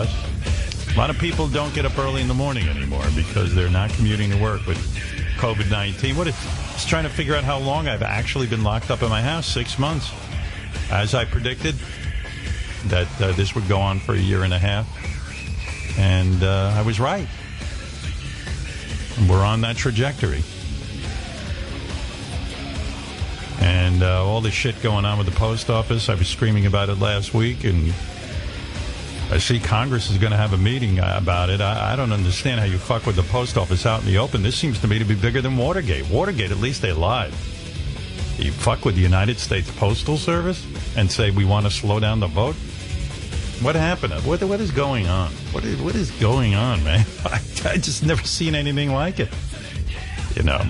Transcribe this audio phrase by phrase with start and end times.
[0.00, 0.94] us.
[0.94, 3.90] A lot of people don't get up early in the morning anymore because they're not
[3.90, 4.78] commuting to work with
[5.36, 6.16] COVID 19.
[6.16, 6.34] What if,
[6.72, 9.46] just trying to figure out how long I've actually been locked up in my house
[9.46, 10.10] six months.
[10.90, 11.76] As I predicted,
[12.86, 14.86] that uh, this would go on for a year and a half.
[15.98, 17.28] And uh, I was right.
[19.28, 20.42] We're on that trajectory.
[23.60, 26.88] And uh, all the shit going on with the post office, I was screaming about
[26.88, 27.94] it last week, and
[29.30, 31.60] I see Congress is going to have a meeting uh, about it.
[31.60, 34.42] I, I, don't understand how you fuck with the post office out in the open.
[34.42, 36.10] This seems to me to be bigger than Watergate.
[36.10, 37.32] Watergate, at least they lied.
[38.38, 40.66] You fuck with the United States Postal Service
[40.96, 42.56] and say we want to slow down the vote.
[43.62, 44.14] What happened?
[44.24, 45.30] What what is going on?
[45.52, 47.06] What is what is going on, man?
[47.24, 49.28] I, I just never seen anything like it.
[50.34, 50.60] You know,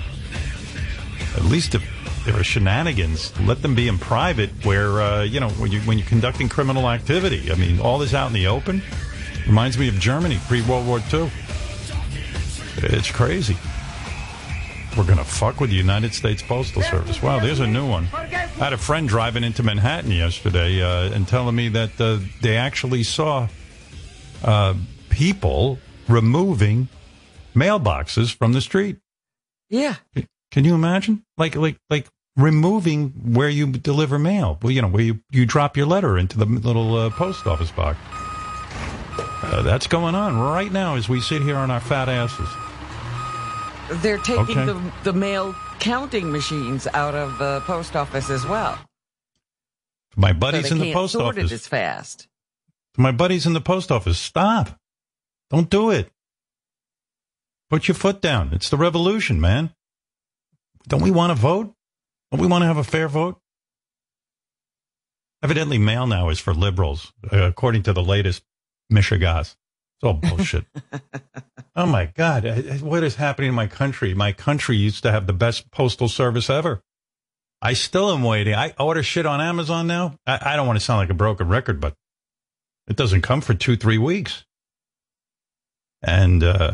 [1.35, 4.49] at least if there are shenanigans, let them be in private.
[4.63, 7.51] Where uh, you know when you when you're conducting criminal activity.
[7.51, 8.81] I mean, all this out in the open
[9.47, 11.29] reminds me of Germany pre World War II.
[12.77, 13.57] It's crazy.
[14.97, 17.21] We're going to fuck with the United States Postal Service.
[17.21, 18.07] Wow, there's a new one.
[18.13, 22.57] I had a friend driving into Manhattan yesterday uh, and telling me that uh, they
[22.57, 23.47] actually saw
[24.43, 24.73] uh,
[25.09, 26.89] people removing
[27.55, 28.97] mailboxes from the street.
[29.69, 29.95] Yeah.
[30.51, 31.23] Can you imagine?
[31.37, 34.59] Like, like, like removing where you deliver mail.
[34.61, 37.71] Well, you know, where you, you drop your letter into the little uh, post office
[37.71, 37.97] box.
[39.43, 42.47] Uh, that's going on right now as we sit here on our fat asses.
[44.01, 44.65] They're taking okay.
[44.65, 48.77] the, the mail counting machines out of the post office as well.
[50.15, 51.51] My buddies so in the post sort office.
[51.51, 52.27] It as fast.
[52.97, 54.77] My buddies in the post office, stop.
[55.49, 56.09] Don't do it.
[57.69, 58.51] Put your foot down.
[58.53, 59.73] It's the revolution, man.
[60.87, 61.73] Don't we want to vote?
[62.31, 63.39] Don't we want to have a fair vote?
[65.43, 68.43] Evidently, mail now is for liberals, uh, according to the latest
[68.91, 69.55] Michigas.
[70.01, 70.65] It's all bullshit.
[71.75, 72.81] oh my God.
[72.81, 74.13] What is happening in my country?
[74.13, 76.81] My country used to have the best postal service ever.
[77.61, 78.55] I still am waiting.
[78.55, 80.15] I order shit on Amazon now.
[80.25, 81.95] I, I don't want to sound like a broken record, but
[82.87, 84.43] it doesn't come for two, three weeks.
[86.01, 86.73] And, uh,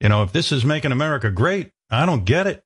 [0.00, 2.64] you know, if this is making America great, I don't get it.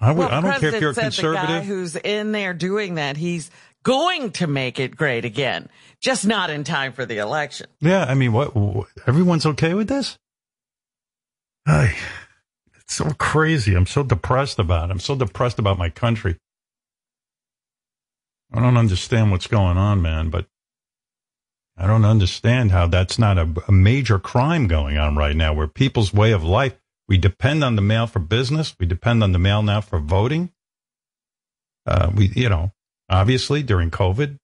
[0.00, 1.48] I, well, I don't care if you're a conservative.
[1.48, 3.50] The guy who's in there doing that, he's
[3.82, 5.68] going to make it great again,
[6.00, 7.66] just not in time for the election.
[7.80, 8.54] Yeah, I mean, what?
[8.54, 10.16] what everyone's okay with this?
[11.66, 11.96] I,
[12.76, 13.74] it's so crazy.
[13.74, 14.92] I'm so depressed about it.
[14.92, 16.38] I'm so depressed about my country.
[18.52, 20.46] I don't understand what's going on, man, but
[21.76, 25.66] I don't understand how that's not a, a major crime going on right now where
[25.66, 28.76] people's way of life we depend on the mail for business.
[28.78, 30.52] We depend on the mail now for voting.
[31.86, 32.72] Uh, we, you know,
[33.08, 34.36] obviously during COVID.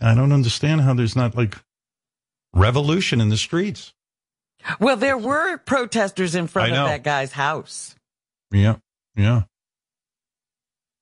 [0.00, 1.56] I don't understand how there's not like
[2.52, 3.94] revolution in the streets.
[4.80, 7.94] Well, there were protesters in front of that guy's house.
[8.50, 8.76] Yeah,
[9.14, 9.42] yeah.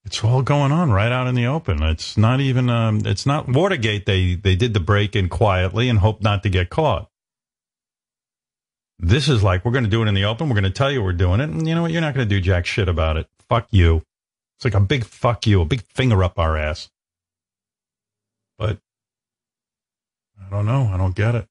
[0.04, 1.82] It's all going on right out in the open.
[1.82, 2.68] It's not even.
[2.68, 4.04] Um, it's not Watergate.
[4.04, 7.08] They they did the break in quietly and hope not to get caught.
[8.98, 10.48] This is like, we're going to do it in the open.
[10.48, 11.50] We're going to tell you we're doing it.
[11.50, 11.90] And you know what?
[11.90, 13.26] You're not going to do jack shit about it.
[13.48, 14.02] Fuck you.
[14.56, 16.88] It's like a big fuck you, a big finger up our ass.
[18.56, 18.78] But
[20.40, 20.90] I don't know.
[20.92, 21.46] I don't get it.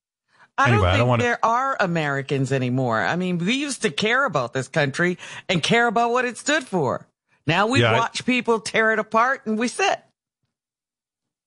[0.57, 1.23] I anyway, don't think I don't wanna...
[1.23, 3.01] there are Americans anymore.
[3.01, 5.17] I mean, we used to care about this country
[5.49, 7.07] and care about what it stood for.
[7.45, 8.25] Now we yeah, watch I...
[8.25, 9.99] people tear it apart and we sit.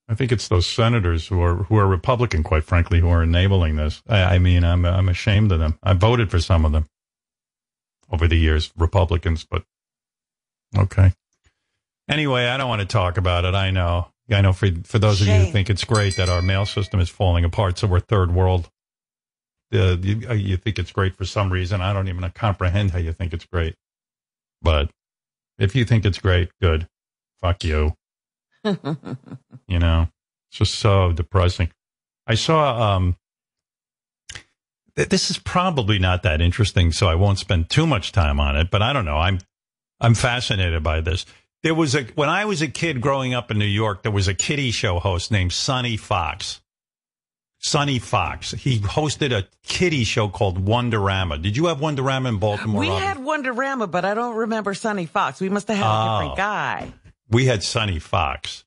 [0.08, 3.76] I think it's those senators who are who are Republican, quite frankly, who are enabling
[3.76, 4.02] this.
[4.08, 5.78] I, I mean, I'm I'm ashamed of them.
[5.82, 6.86] I voted for some of them
[8.10, 9.64] over the years, Republicans, but
[10.76, 11.12] okay.
[12.08, 13.54] Anyway, I don't want to talk about it.
[13.54, 14.08] I know.
[14.30, 15.28] I know for for those Shame.
[15.28, 18.00] of you who think it's great that our mail system is falling apart, so we're
[18.00, 18.70] third world.
[19.74, 21.80] Uh, you, you think it's great for some reason.
[21.80, 23.74] I don't even comprehend how you think it's great.
[24.62, 24.91] But
[25.59, 26.86] if you think it's great, good.
[27.41, 27.94] Fuck you.
[29.68, 30.09] you know,
[30.48, 31.71] it's just so depressing.
[32.27, 33.16] I saw, um,
[34.95, 38.71] this is probably not that interesting, so I won't spend too much time on it,
[38.71, 39.18] but I don't know.
[39.18, 39.39] I'm,
[40.01, 41.27] I'm fascinated by this.
[41.63, 44.28] There was a, when I was a kid growing up in New York, there was
[44.28, 46.60] a kiddie show host named Sonny Fox.
[47.59, 48.53] Sonny Fox.
[48.53, 51.42] He hosted a kiddie show called Wonderama.
[51.42, 52.80] Did you have Wonderama in Baltimore?
[52.80, 55.41] We had Wonderama, but I don't remember Sonny Fox.
[55.41, 56.36] We must have had a different oh.
[56.36, 56.92] guy
[57.28, 58.64] we had Sonny Fox.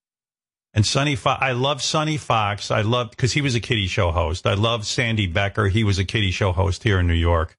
[0.74, 2.70] And Sonny Fox, I love Sonny Fox.
[2.72, 4.46] I loved, because he was a kiddie show host.
[4.46, 5.68] I love Sandy Becker.
[5.68, 7.58] He was a kiddie show host here in New York.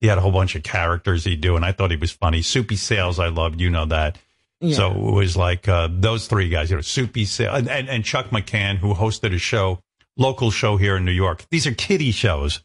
[0.00, 2.42] He had a whole bunch of characters he'd do, and I thought he was funny.
[2.42, 3.60] Soupy Sales, I loved.
[3.60, 4.18] You know that.
[4.60, 4.76] Yeah.
[4.76, 8.26] So it was like uh, those three guys, you know, Soupy and, and, and Chuck
[8.26, 9.80] McCann, who hosted a show,
[10.16, 11.44] local show here in New York.
[11.50, 12.62] These are kiddie shows.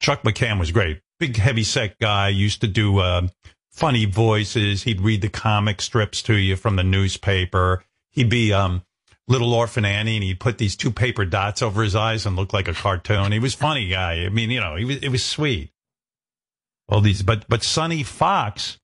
[0.00, 1.00] Chuck McCann was great.
[1.18, 3.28] Big, heavy set guy, used to do uh,
[3.70, 4.82] funny voices.
[4.82, 7.84] He'd read the comic strips to you from the newspaper.
[8.10, 8.82] He'd be um,
[9.28, 12.52] Little Orphan Annie, and he'd put these two paper dots over his eyes and look
[12.52, 13.32] like a cartoon.
[13.32, 14.24] He was funny guy.
[14.24, 15.70] I mean, you know, he was, it was sweet.
[16.88, 18.80] All these, but but Sonny Fox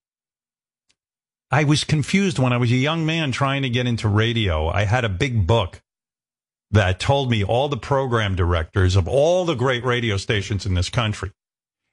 [1.51, 4.69] I was confused when I was a young man trying to get into radio.
[4.69, 5.81] I had a big book
[6.73, 10.91] that told me all the program directors of all the great radio stations in this
[10.91, 11.31] country.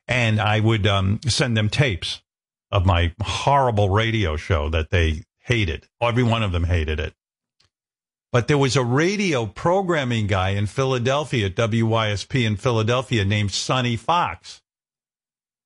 [0.07, 2.22] And I would um, send them tapes
[2.73, 5.87] of my horrible radio show that they hated.
[6.01, 7.13] Every one of them hated it.
[8.31, 13.95] But there was a radio programming guy in Philadelphia, at WYSP in Philadelphia, named Sonny
[13.95, 14.63] Fox.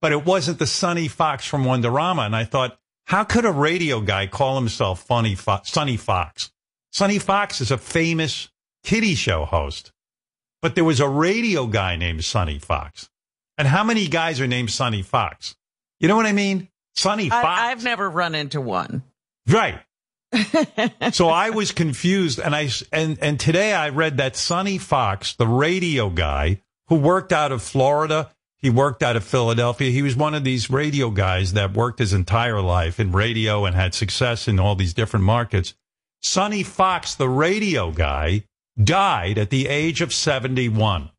[0.01, 2.25] But it wasn't the Sonny Fox from Wonderama.
[2.25, 6.51] And I thought, how could a radio guy call himself Funny Fo- Sonny Fox?
[6.91, 8.49] Sonny Fox is a famous
[8.83, 9.93] kiddie show host,
[10.61, 13.09] but there was a radio guy named Sonny Fox.
[13.57, 15.55] And how many guys are named Sonny Fox?
[16.01, 16.67] You know what I mean?
[16.97, 17.45] Sonny Fox.
[17.45, 19.03] I, I've never run into one.
[19.47, 19.79] Right.
[21.13, 25.47] so I was confused, and I and and today I read that Sonny Fox, the
[25.47, 28.29] radio guy who worked out of Florida
[28.59, 29.91] he worked out of Philadelphia.
[29.91, 33.75] He was one of these radio guys that worked his entire life in radio and
[33.75, 35.75] had success in all these different markets.
[36.21, 38.43] Sonny Fox, the radio guy,
[38.81, 41.11] died at the age of 71.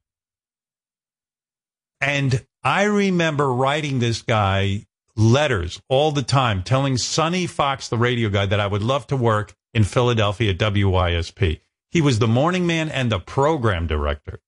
[2.00, 4.86] And I remember writing this guy
[5.18, 9.16] letters all the time telling Sonny Fox, the radio guy, that I would love to
[9.16, 11.60] work in Philadelphia at WYSP.
[11.90, 14.40] He was the morning man and the program director.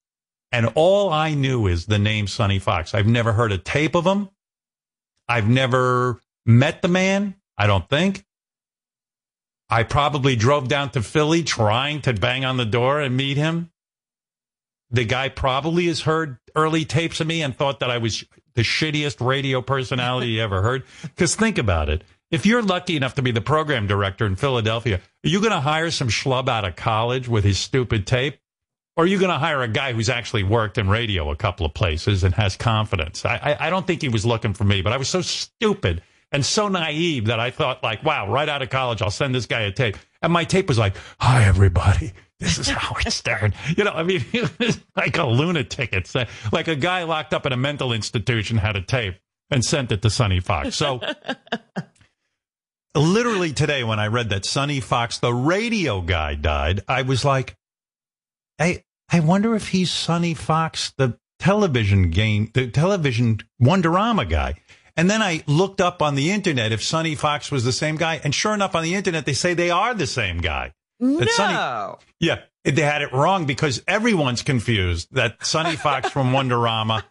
[0.53, 2.95] And all I knew is the name Sonny Fox.
[2.95, 4.31] I've never heard a tape of him.
[5.29, 7.37] I've never met the man.
[7.59, 8.25] I don't think.
[9.69, 13.71] I probably drove down to Philly trying to bang on the door and meet him.
[14.91, 18.25] The guy probably has heard early tapes of me and thought that I was
[18.55, 20.85] the shittiest radio personality you ever heard.
[21.03, 22.05] Because think about it.
[22.31, 25.61] If you're lucky enough to be the program director in Philadelphia, are you going to
[25.61, 28.39] hire some schlub out of college with his stupid tape?
[28.97, 31.65] Or are you going to hire a guy who's actually worked in radio a couple
[31.65, 33.25] of places and has confidence?
[33.25, 36.03] I, I, I don't think he was looking for me, but I was so stupid
[36.33, 39.47] and so naive that I thought, like, wow, right out of college, I'll send this
[39.47, 39.97] guy a tape.
[40.23, 42.13] And my tape was like, hi, everybody.
[42.39, 43.55] This is Howard Stern.
[43.77, 44.25] You know, I mean,
[44.97, 45.93] like a lunatic.
[45.93, 49.17] It's uh, like a guy locked up in a mental institution had a tape
[49.51, 50.77] and sent it to Sonny Fox.
[50.77, 51.01] So
[52.95, 57.57] literally today, when I read that Sonny Fox, the radio guy, died, I was like,
[58.59, 64.55] I I wonder if he's Sonny Fox, the television game, the television Wonderama guy.
[64.97, 68.21] And then I looked up on the internet if Sonny Fox was the same guy,
[68.23, 70.73] and sure enough, on the internet they say they are the same guy.
[70.99, 71.25] No.
[71.27, 77.05] Sonny, yeah, they had it wrong because everyone's confused that Sonny Fox from Wonderama.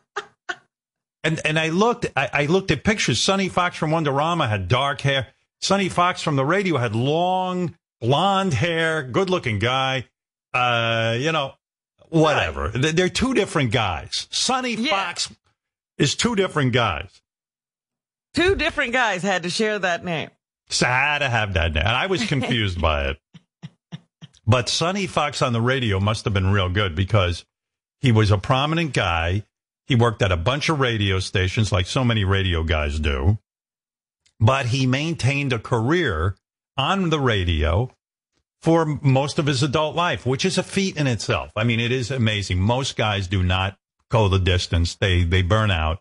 [1.23, 3.19] And and I looked, I, I looked at pictures.
[3.19, 5.27] Sonny Fox from Wonderama had dark hair.
[5.61, 10.05] Sonny Fox from the radio had long blonde hair, good looking guy
[10.53, 11.53] uh, you know,
[12.09, 12.69] whatever.
[12.69, 12.95] Right.
[12.95, 14.27] They're two different guys.
[14.31, 14.91] Sonny yeah.
[14.91, 15.33] Fox
[15.97, 17.21] is two different guys.
[18.33, 20.29] Two different guys had to share that name.
[20.69, 21.83] So I had to have that name.
[21.85, 23.17] And I was confused by it.
[24.45, 27.45] But Sonny Fox on the radio must have been real good because
[28.01, 29.43] he was a prominent guy.
[29.85, 33.37] He worked at a bunch of radio stations like so many radio guys do.
[34.39, 36.35] But he maintained a career
[36.77, 37.91] on the radio
[38.59, 41.51] for most of his adult life, which is a feat in itself.
[41.55, 42.59] I mean, it is amazing.
[42.59, 43.77] Most guys do not
[44.09, 44.95] go the distance.
[44.95, 45.99] They, they burn out.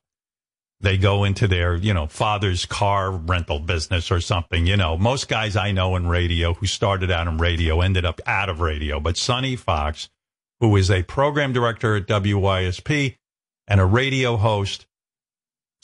[0.80, 4.66] They go into their, you know, father's car rental business or something.
[4.66, 8.20] You know, most guys I know in radio who started out in radio ended up
[8.26, 9.00] out of radio.
[9.00, 10.08] But Sonny Fox,
[10.61, 13.16] who is a program director at WYSP
[13.66, 14.87] and a radio host,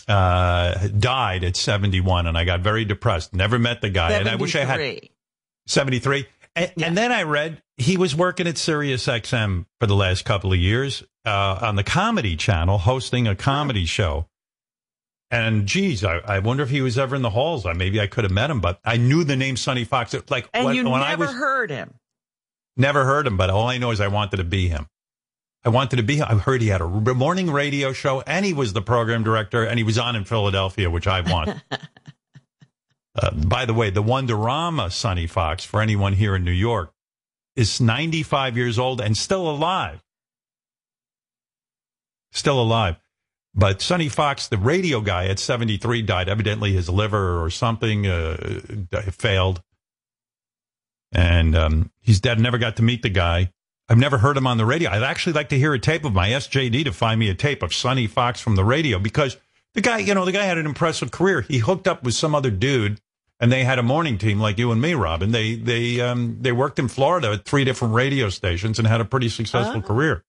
[0.06, 3.34] uh, died at 71 and I got very depressed.
[3.34, 4.12] Never met the guy.
[4.12, 5.00] And I wish I had
[5.66, 6.26] 73.
[6.56, 6.86] And, yeah.
[6.86, 10.58] and, then I read he was working at Sirius XM for the last couple of
[10.58, 14.28] years uh, on the comedy channel, hosting a comedy show.
[15.30, 17.64] And geez, I, I, wonder if he was ever in the halls.
[17.64, 20.14] Maybe I could have met him, but I knew the name Sonny Fox.
[20.30, 21.94] Like and when, you when never I was, heard him.
[22.76, 24.86] Never heard him, but all I know is I wanted to be him.
[25.64, 26.16] I wanted to be.
[26.16, 26.26] Him.
[26.28, 29.78] I heard he had a morning radio show, and he was the program director, and
[29.78, 31.60] he was on in Philadelphia, which I want.
[33.16, 36.92] Uh, by the way, the Wonderama Sonny Fox, for anyone here in New York,
[37.54, 40.02] is 95 years old and still alive.
[42.32, 42.96] Still alive.
[43.54, 46.28] But Sonny Fox, the radio guy at 73, died.
[46.28, 48.36] Evidently his liver or something uh,
[49.12, 49.62] failed.
[51.12, 52.40] and um, he's dead.
[52.40, 53.52] Never got to meet the guy.
[53.88, 54.90] I've never heard him on the radio.
[54.90, 57.62] I'd actually like to hear a tape of my SJD to find me a tape
[57.62, 59.36] of Sonny Fox from the radio because
[59.74, 61.42] the guy, you know, the guy had an impressive career.
[61.42, 62.98] He hooked up with some other dude
[63.38, 65.32] and they had a morning team like you and me, Robin.
[65.32, 69.04] They they um they worked in Florida at three different radio stations and had a
[69.04, 70.24] pretty successful uh, career.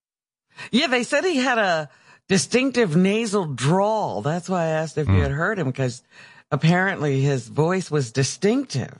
[0.70, 1.88] Yeah, they said he had a
[2.28, 4.22] distinctive nasal drawl.
[4.22, 5.16] That's why I asked if mm.
[5.16, 6.02] you had heard him because
[6.50, 8.98] apparently his voice was distinctive.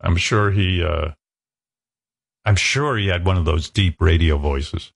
[0.00, 1.12] I'm sure he uh
[2.44, 4.92] I'm sure he had one of those deep radio voices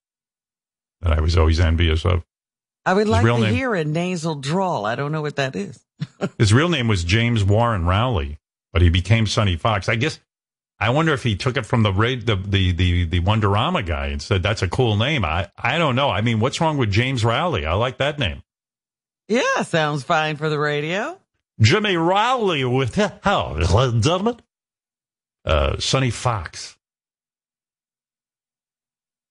[1.00, 2.24] that I was always envious of.
[2.86, 4.86] I would his like to name, hear a nasal drawl.
[4.86, 5.84] I don't know what that is.
[6.38, 8.38] his real name was James Warren Rowley,
[8.72, 9.88] but he became Sonny Fox.
[9.88, 10.20] I guess
[10.80, 14.22] I wonder if he took it from the the the the, the Wonderama guy and
[14.22, 15.24] said that's a cool name.
[15.24, 16.08] I I don't know.
[16.08, 17.66] I mean, what's wrong with James Rowley?
[17.66, 18.42] I like that name.
[19.28, 21.20] Yeah, sounds fine for the radio.
[21.60, 24.40] Jimmy Rowley with how, gentlemen?
[25.44, 26.76] Uh, Sonny Fox.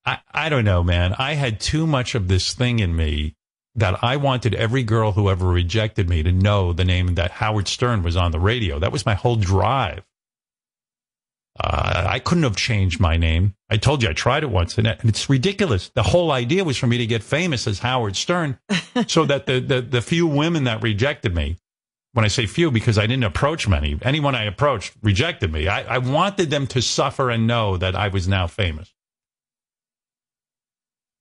[0.05, 1.13] I, I don't know, man.
[1.17, 3.35] I had too much of this thing in me
[3.75, 7.67] that I wanted every girl who ever rejected me to know the name that Howard
[7.67, 8.79] Stern was on the radio.
[8.79, 10.03] That was my whole drive.
[11.61, 13.53] Uh, I couldn't have changed my name.
[13.69, 15.89] I told you I tried it once, and it's ridiculous.
[15.89, 18.57] The whole idea was for me to get famous as Howard Stern,
[19.07, 21.57] so that the, the the few women that rejected me,
[22.13, 25.67] when I say few, because I didn't approach many, anyone I approached rejected me.
[25.67, 28.93] I, I wanted them to suffer and know that I was now famous.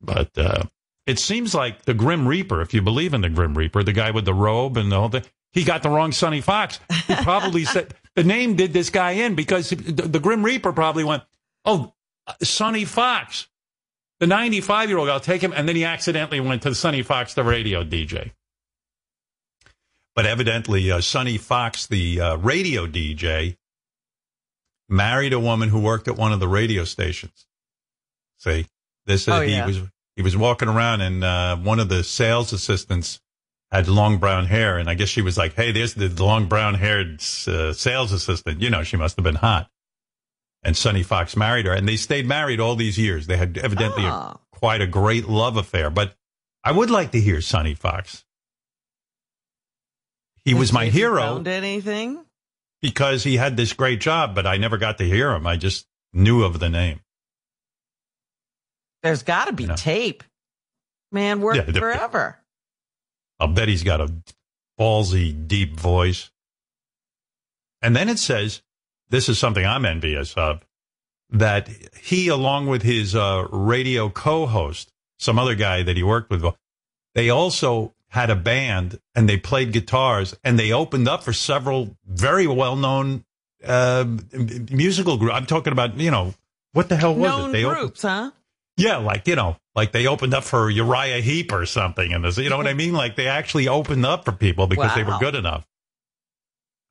[0.00, 0.64] But uh,
[1.06, 4.12] it seems like the Grim Reaper, if you believe in the Grim Reaper, the guy
[4.12, 6.78] with the robe and the whole thing, he got the wrong Sonny Fox.
[7.06, 11.04] He probably said the name did this guy in because the, the Grim Reaper probably
[11.04, 11.22] went,
[11.64, 11.94] oh,
[12.42, 13.46] Sonny Fox,
[14.18, 15.52] the 95 year old, I'll take him.
[15.54, 18.32] And then he accidentally went to Sonny Fox, the radio DJ.
[20.16, 23.56] But evidently, uh, Sonny Fox, the uh, radio DJ,
[24.88, 27.46] married a woman who worked at one of the radio stations.
[28.38, 28.66] See?
[29.06, 29.64] This is, oh, yeah.
[29.64, 33.20] he was he was walking around and uh, one of the sales assistants
[33.70, 36.74] had long brown hair, and I guess she was like, "Hey, there's the long brown
[36.74, 39.68] haired uh, sales assistant." You know, she must have been hot.
[40.62, 43.26] And Sonny Fox married her, and they stayed married all these years.
[43.26, 44.08] They had evidently oh.
[44.08, 45.90] a, quite a great love affair.
[45.90, 46.14] But
[46.64, 48.24] I would like to hear Sonny Fox.
[50.44, 51.20] He was my hero.
[51.20, 52.24] Found anything?
[52.80, 55.46] Because he had this great job, but I never got to hear him.
[55.46, 57.00] I just knew of the name.
[59.02, 59.76] There's got to be you know?
[59.76, 60.24] tape.
[61.12, 62.37] Man, work yeah, forever.
[63.40, 64.12] I'll bet he's got a
[64.78, 66.30] ballsy, deep voice.
[67.82, 68.62] And then it says,
[69.08, 70.60] this is something I'm envious of,
[71.30, 71.68] that
[72.00, 76.44] he, along with his uh, radio co-host, some other guy that he worked with,
[77.14, 81.96] they also had a band and they played guitars and they opened up for several
[82.06, 83.24] very well-known
[83.64, 84.04] uh,
[84.70, 85.34] musical groups.
[85.34, 86.34] I'm talking about, you know,
[86.72, 87.52] what the hell was Known it?
[87.52, 88.38] They groups, opened, huh?
[88.76, 92.12] Yeah, like, you know, like they opened up for Uriah Heep or something.
[92.12, 92.94] And this, you know what I mean?
[92.94, 94.96] Like they actually opened up for people because wow.
[94.96, 95.64] they were good enough.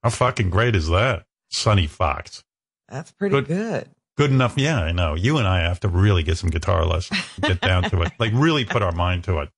[0.03, 1.25] How fucking great is that?
[1.49, 2.45] Sonny Fox.
[2.87, 3.47] That's pretty good.
[3.49, 4.57] Good, good enough.
[4.57, 5.15] Yeah, I know.
[5.15, 8.13] You and I have to really get some guitar lessons, get down to it.
[8.19, 9.49] Like really put our mind to it.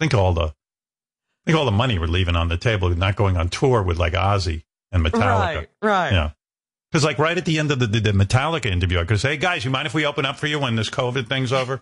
[0.00, 0.52] Think all the,
[1.46, 4.14] think all the money we're leaving on the table, not going on tour with like
[4.14, 5.54] Ozzy and Metallica.
[5.54, 6.12] Right, right.
[6.12, 6.30] Yeah.
[6.90, 9.30] Because like right at the end of the, the, the Metallica interview, I could say,
[9.30, 11.80] hey guys, you mind if we open up for you when this COVID thing's over?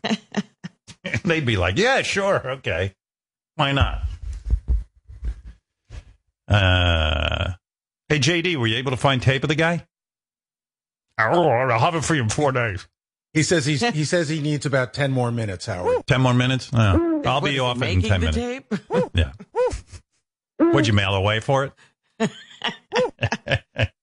[1.24, 2.50] they'd be like, yeah, sure.
[2.50, 2.94] Okay.
[3.54, 4.02] Why not?
[6.46, 7.52] Uh,
[8.08, 9.86] hey, JD, were you able to find tape of the guy?
[11.18, 12.86] Oh, I'll have it for you in four days.
[13.32, 16.06] He says he's he says he needs about ten more minutes, Howard.
[16.06, 16.70] Ten more minutes?
[16.72, 18.36] Oh, I'll be off in ten minutes.
[18.36, 18.72] Tape?
[19.14, 19.32] yeah.
[20.60, 21.72] Would you mail away for
[22.20, 22.30] it?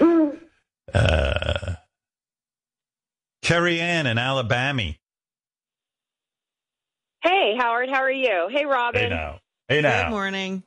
[0.00, 1.74] Uh,
[3.42, 4.94] Carrie Ann in Alabama.
[7.22, 7.88] Hey, Howard.
[7.90, 8.48] How are you?
[8.50, 9.02] Hey, Robin.
[9.02, 9.40] Hey now.
[9.68, 10.04] Hey now.
[10.04, 10.62] Good morning.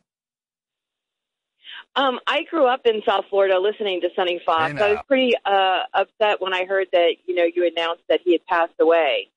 [1.96, 4.74] Um, I grew up in South Florida listening to Sonny Fox.
[4.74, 8.22] Hey I was pretty uh, upset when I heard that you know you announced that
[8.24, 9.30] he had passed away.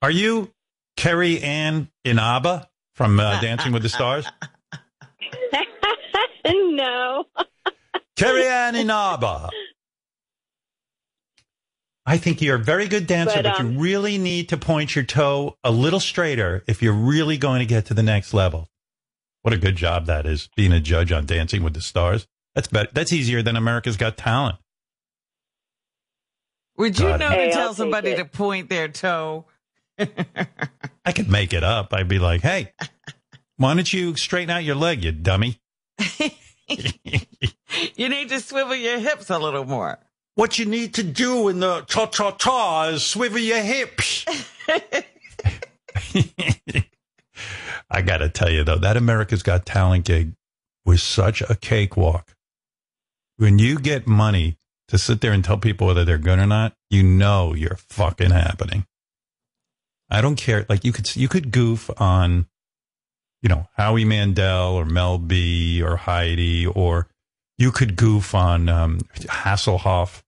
[0.00, 0.50] Are you
[0.96, 4.26] Carrie Ann Inaba from uh, Dancing with the Stars?
[6.46, 7.24] no.
[8.16, 9.50] Carrie Ann Inaba.
[12.04, 14.56] I think you're a very good dancer, but, um, but, you um, really need to
[14.56, 18.34] point your toe a little straighter if you're really going to get to the next
[18.34, 18.68] level.
[19.42, 22.26] What a good job that is, being a judge on Dancing with the Stars.
[22.54, 22.88] That's better.
[22.92, 24.56] That's easier than America's Got Talent.
[26.76, 27.20] Would you God.
[27.20, 29.46] know hey, to tell somebody to point their toe?
[29.98, 31.92] I could make it up.
[31.92, 32.72] I'd be like, hey,
[33.56, 35.60] why don't you straighten out your leg, you dummy?
[38.02, 39.96] you need to swivel your hips a little more.
[40.34, 44.26] What you need to do in the cha cha cha is swivel your hips.
[47.88, 50.32] I got to tell you, though, that America's Got Talent gig
[50.84, 52.34] was such a cakewalk.
[53.36, 54.56] When you get money
[54.88, 58.30] to sit there and tell people whether they're good or not, you know you're fucking
[58.30, 58.84] happening.
[60.10, 60.66] I don't care.
[60.68, 62.46] Like you could you could goof on,
[63.42, 67.06] you know, Howie Mandel or Mel B or Heidi, or
[67.62, 70.22] you could goof on um, Hasselhoff.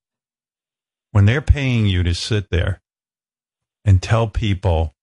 [1.10, 2.80] When they're paying you to sit there
[3.84, 4.94] and tell people,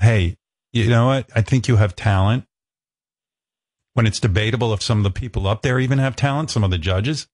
[0.00, 0.36] "Hey,
[0.72, 1.28] you know what?
[1.34, 2.44] I think you have talent."
[3.94, 6.70] When it's debatable if some of the people up there even have talent, some of
[6.70, 7.26] the judges.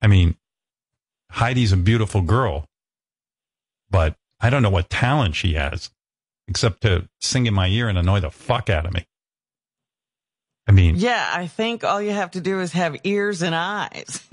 [0.00, 0.36] I mean,
[1.32, 2.64] Heidi's a beautiful girl,
[3.90, 5.90] but I don't know what talent she has
[6.46, 9.06] except to sing in my ear and annoy the fuck out of me.
[10.66, 14.22] I mean, yeah, I think all you have to do is have ears and eyes.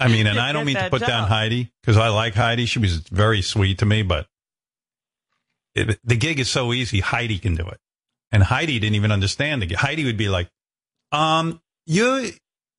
[0.00, 1.08] I mean, and I don't mean to put job.
[1.08, 2.66] down Heidi because I like Heidi.
[2.66, 4.26] She was very sweet to me, but
[5.74, 7.00] it, the gig is so easy.
[7.00, 7.80] Heidi can do it.
[8.30, 9.78] And Heidi didn't even understand the gig.
[9.78, 10.50] Heidi would be like,
[11.12, 12.32] um, you,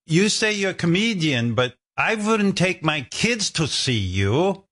[0.05, 4.65] you say you're a comedian, but I wouldn't take my kids to see you.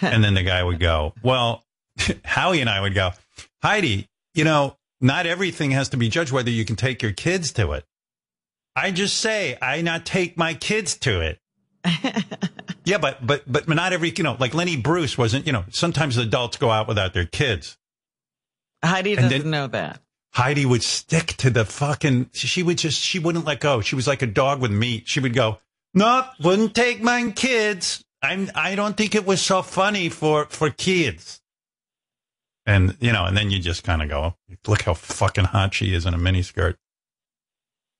[0.00, 1.64] and then the guy would go, well,
[2.24, 3.10] Howie and I would go,
[3.62, 7.52] Heidi, you know, not everything has to be judged whether you can take your kids
[7.52, 7.84] to it.
[8.76, 11.38] I just say I not take my kids to it.
[12.84, 16.16] yeah, but but but not every you know like Lenny Bruce wasn't you know sometimes
[16.16, 17.76] adults go out without their kids.
[18.84, 20.00] Heidi doesn't then, know that.
[20.32, 22.30] Heidi would stick to the fucking.
[22.32, 23.00] She would just.
[23.00, 23.80] She wouldn't let go.
[23.80, 25.08] She was like a dog with meat.
[25.08, 25.58] She would go.
[25.92, 28.04] Nope, wouldn't take my kids.
[28.22, 28.50] I'm.
[28.54, 31.40] I don't think it was so funny for for kids.
[32.66, 35.94] And you know, and then you just kind of go, look how fucking hot she
[35.94, 36.76] is in a miniskirt.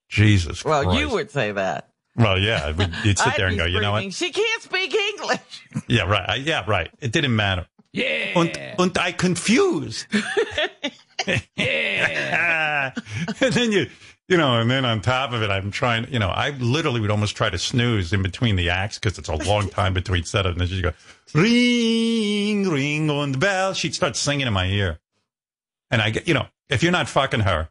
[0.08, 0.64] Jesus.
[0.64, 0.98] Well, Christ.
[0.98, 1.88] you would say that.
[2.16, 2.68] Well, yeah,
[3.04, 4.12] you'd sit there and go, you know what?
[4.12, 5.40] She can't speak English.
[5.86, 6.40] Yeah, right.
[6.40, 6.90] Yeah, right.
[7.00, 7.66] It didn't matter.
[7.92, 8.32] Yeah.
[8.36, 10.06] Und, und I confused.
[11.56, 12.92] yeah.
[13.40, 13.86] and then you,
[14.30, 17.10] you know, and then on top of it, I'm trying, you know, I literally would
[17.10, 20.52] almost try to snooze in between the acts because it's a long time between setup.
[20.52, 20.92] And then she'd go,
[21.34, 23.74] ring, ring on the bell.
[23.74, 25.00] She'd start singing in my ear.
[25.90, 27.70] And I get, you know, if you're not fucking her,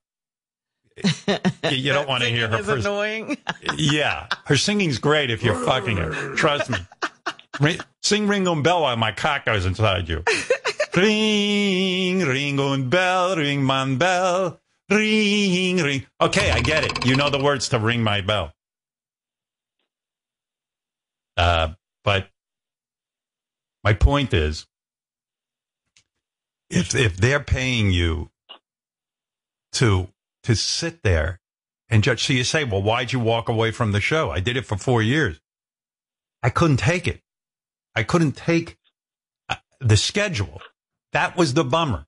[0.97, 2.57] you, you don't want to hear her.
[2.57, 2.85] First.
[2.85, 3.37] annoying.
[3.77, 4.27] yeah.
[4.43, 6.35] Her singing's great if you're fucking her.
[6.35, 6.79] Trust me.
[7.61, 10.25] Ring, sing Ringo and Bell while my cock goes inside you.
[10.95, 14.59] ring, ring on bell, ring my bell,
[14.89, 16.05] ring, ring.
[16.19, 17.05] Okay, I get it.
[17.05, 18.53] You know the words to ring my bell.
[21.37, 21.69] Uh,
[22.03, 22.27] but
[23.83, 24.67] my point is,
[26.69, 28.29] if if they're paying you
[29.73, 30.09] to
[30.43, 31.39] to sit there
[31.89, 34.29] and judge, so you say, well, why'd you walk away from the show?
[34.29, 35.39] I did it for four years.
[36.43, 37.21] I couldn't take it.
[37.95, 38.77] I couldn't take
[39.49, 40.61] uh, the schedule.
[41.13, 42.05] That was the bummer.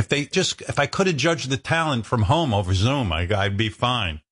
[0.00, 3.26] If they just, if I could have judged the talent from home over Zoom, I,
[3.26, 4.22] would be fine.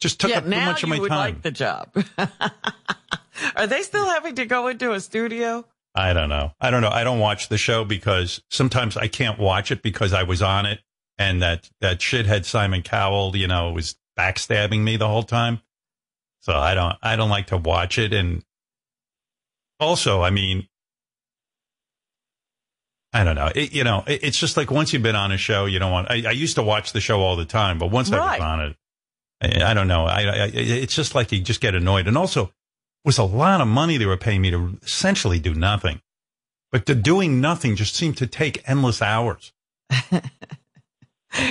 [0.00, 1.34] Just took yeah, up too much of my would time.
[1.34, 1.94] Like the job.
[3.56, 5.66] Are they still having to go into a studio?
[5.94, 6.52] I don't know.
[6.62, 6.88] I don't know.
[6.88, 10.64] I don't watch the show because sometimes I can't watch it because I was on
[10.64, 10.80] it
[11.18, 15.60] and that, that shithead Simon Cowell, you know, was backstabbing me the whole time.
[16.40, 18.14] So I don't, I don't like to watch it.
[18.14, 18.42] And
[19.78, 20.68] also, I mean,
[23.16, 23.50] I don't know.
[23.54, 25.90] It, you know, it, it's just like once you've been on a show, you don't
[25.90, 26.10] want.
[26.10, 28.20] I, I used to watch the show all the time, but once right.
[28.20, 28.76] I was on it,
[29.40, 30.04] I, I don't know.
[30.04, 32.08] I, it's just like you just get annoyed.
[32.08, 32.50] And also, it
[33.06, 36.02] was a lot of money they were paying me to essentially do nothing.
[36.70, 39.54] But the doing nothing just seemed to take endless hours.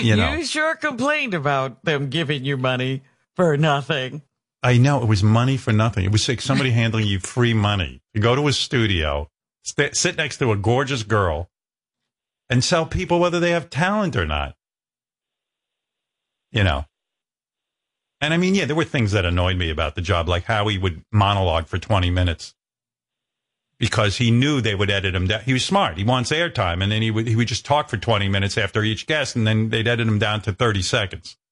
[0.02, 3.02] you know, you sure complained about them giving you money
[3.36, 4.22] for nothing.
[4.62, 6.06] I know it was money for nothing.
[6.06, 9.32] It was like somebody handling you free money to go to a studio,
[9.64, 11.50] st- sit next to a gorgeous girl,
[12.50, 14.56] and sell people whether they have talent or not.
[16.52, 16.86] You know.
[18.22, 20.68] And I mean, yeah, there were things that annoyed me about the job, like how
[20.68, 22.56] he would monologue for 20 minutes
[23.78, 25.42] because he knew they would edit him down.
[25.42, 25.98] He was smart.
[25.98, 26.82] He wants airtime.
[26.82, 29.46] And then he would, he would just talk for 20 minutes after each guest, and
[29.46, 31.38] then they'd edit him down to 30 seconds.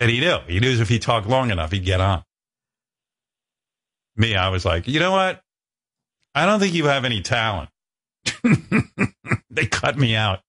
[0.00, 0.38] And he knew.
[0.46, 2.22] He knew if he talked long enough, he'd get on.
[4.16, 5.42] Me, I was like, you know what?
[6.34, 7.70] I don't think you have any talent.
[9.50, 10.40] they cut me out.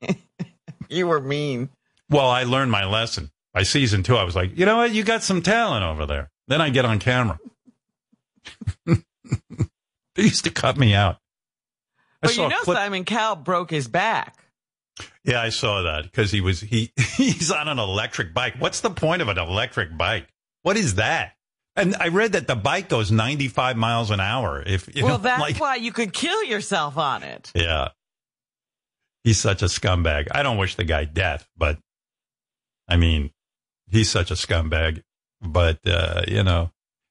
[0.88, 1.70] you were mean.
[2.10, 3.30] Well, I learned my lesson.
[3.52, 4.92] By season two, I was like, you know what?
[4.92, 6.30] You got some talent over there.
[6.48, 7.38] Then I get on camera.
[8.86, 8.96] they
[10.16, 11.18] used to cut me out.
[12.22, 14.44] I well, you know, Simon Cowell broke his back.
[15.24, 18.54] Yeah, I saw that because he was he he's on an electric bike.
[18.58, 20.28] What's the point of an electric bike?
[20.62, 21.34] What is that?
[21.76, 24.62] And I read that the bike goes 95 miles an hour.
[24.64, 27.50] If well, know, that's like, why you could kill yourself on it.
[27.54, 27.88] Yeah,
[29.24, 30.28] he's such a scumbag.
[30.30, 31.78] I don't wish the guy death, but
[32.88, 33.30] I mean,
[33.90, 35.02] he's such a scumbag.
[35.40, 36.70] But uh, you know,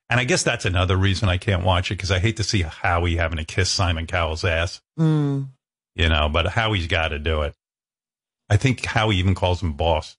[0.09, 2.61] and I guess that's another reason I can't watch it because I hate to see
[2.61, 4.81] Howie having to kiss Simon Cowell's ass.
[4.97, 5.49] Mm.
[5.95, 7.53] You know, but Howie's got to do it.
[8.49, 10.17] I think Howie even calls him boss.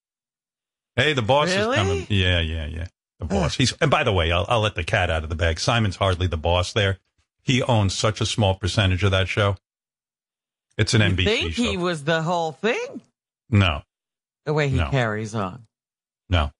[0.96, 1.76] Hey, the boss really?
[1.76, 2.06] is coming.
[2.08, 2.86] Yeah, yeah, yeah.
[3.28, 3.56] The boss.
[3.56, 5.58] He's and by the way, I'll, I'll let the cat out of the bag.
[5.58, 6.98] Simon's hardly the boss there.
[7.42, 9.56] He owns such a small percentage of that show.
[10.76, 11.62] It's an you NBC think show.
[11.62, 13.00] he was the whole thing?
[13.50, 13.82] No.
[14.44, 14.90] The way he no.
[14.90, 15.66] carries on.
[16.28, 16.50] No.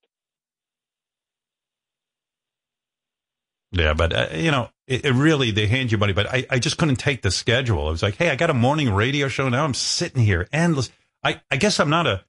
[3.73, 6.59] Yeah, but uh, you know, it, it, really they hand you money, but I, I
[6.61, 7.89] just couldn't take the schedule.
[7.89, 9.65] I was like, hey, I got a morning radio show now.
[9.65, 10.91] I'm sitting here endless.
[11.25, 12.25] I, I guess I'm not a.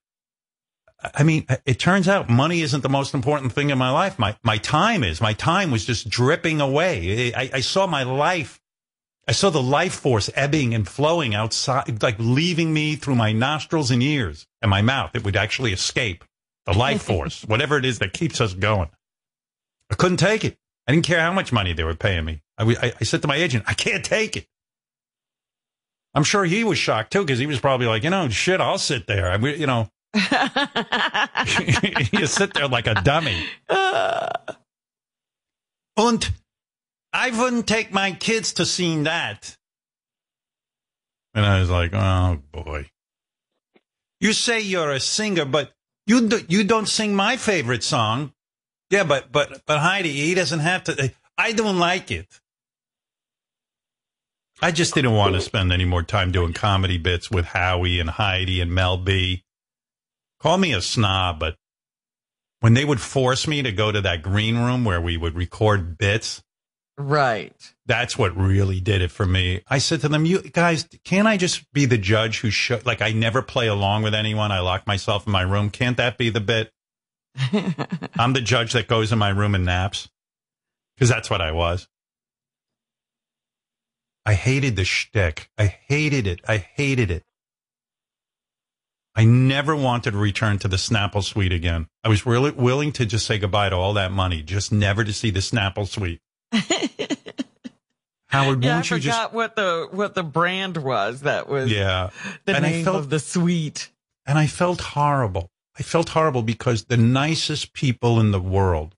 [1.02, 4.18] I mean, it turns out money isn't the most important thing in my life.
[4.18, 5.22] My my time is.
[5.22, 7.34] My time was just dripping away.
[7.34, 8.60] I, I saw my life.
[9.28, 13.92] I saw the life force ebbing and flowing outside, like leaving me through my nostrils
[13.92, 15.12] and ears and my mouth.
[15.16, 16.24] It would actually escape
[16.66, 18.90] the life force, whatever it is that keeps us going.
[19.92, 20.58] I couldn't take it.
[20.88, 22.42] I didn't care how much money they were paying me.
[22.58, 24.48] I, I, I said to my agent, I can't take it.
[26.14, 28.78] I'm sure he was shocked too because he was probably like, you know, shit, I'll
[28.78, 29.30] sit there.
[29.30, 29.90] I mean, you know,
[32.13, 33.45] you sit there like a dummy.
[35.97, 36.32] and
[37.12, 39.58] I wouldn't take my kids to see that.
[41.34, 42.89] And I was like, oh boy.
[44.21, 45.71] You say you're a singer, but
[46.08, 48.34] you do, you don't sing my favorite song.
[48.89, 51.13] Yeah, but but but Heidi, he doesn't have to.
[51.38, 52.28] I don't like it.
[54.62, 58.10] I just didn't want to spend any more time doing comedy bits with Howie and
[58.10, 59.45] Heidi and Mel B.
[60.46, 61.56] Call me a snob, but
[62.60, 65.98] when they would force me to go to that green room where we would record
[65.98, 66.44] bits,
[67.00, 67.56] right?
[67.88, 69.64] That's what really did it for me.
[69.68, 72.80] I said to them, "You guys, can't I just be the judge who show?
[72.86, 74.52] Like I never play along with anyone.
[74.52, 75.72] I lock myself in my room.
[75.72, 76.72] Can't that be the bit?
[78.16, 80.12] I'm the judge that goes in my room and naps
[80.96, 81.88] because that's what I was."
[84.28, 85.50] I hated the shtick.
[85.58, 86.42] I hated it.
[86.48, 87.24] I hated it.
[89.15, 91.88] I never wanted to return to the Snapple suite again.
[92.04, 95.13] I was really willing to just say goodbye to all that money, just never to
[95.13, 96.19] see the Snapple suite.
[98.28, 99.34] Howard, yeah, I forgot just...
[99.34, 101.21] what the what the brand was.
[101.21, 102.10] That was yeah,
[102.43, 103.91] the and name felt, of the suite.
[104.25, 105.49] And I felt horrible.
[105.80, 108.95] I felt horrible because the nicest people in the world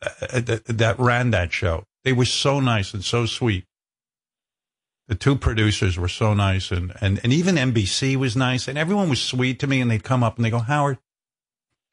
[0.00, 3.66] uh, uh that, that ran that show they were so nice and so sweet.
[5.08, 9.08] The two producers were so nice, and, and, and even NBC was nice, and everyone
[9.08, 9.80] was sweet to me.
[9.80, 10.98] And they'd come up and they go, Howard,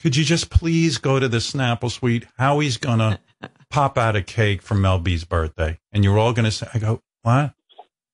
[0.01, 2.25] could you just please go to the Snapple Suite?
[2.38, 3.19] Howie's gonna
[3.69, 7.01] pop out a cake for Mel B's birthday, and you're all gonna say, I go,
[7.21, 7.54] what?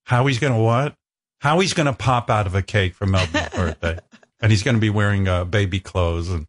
[0.05, 0.95] Howie's gonna what?
[1.39, 3.97] Howie's gonna pop out of a cake for Mel B's birthday,
[4.39, 6.45] and he's gonna be wearing uh, baby clothes and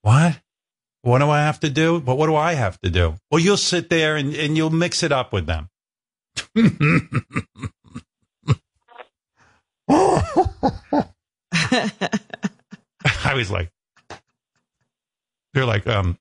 [0.00, 0.40] what?
[1.02, 2.00] What do I have to do?
[2.00, 3.14] But what do I have to do?
[3.30, 5.68] Well, you'll sit there and, and you'll mix it up with them.
[6.56, 6.62] I
[13.34, 13.70] was like,
[15.52, 16.18] they're like, um,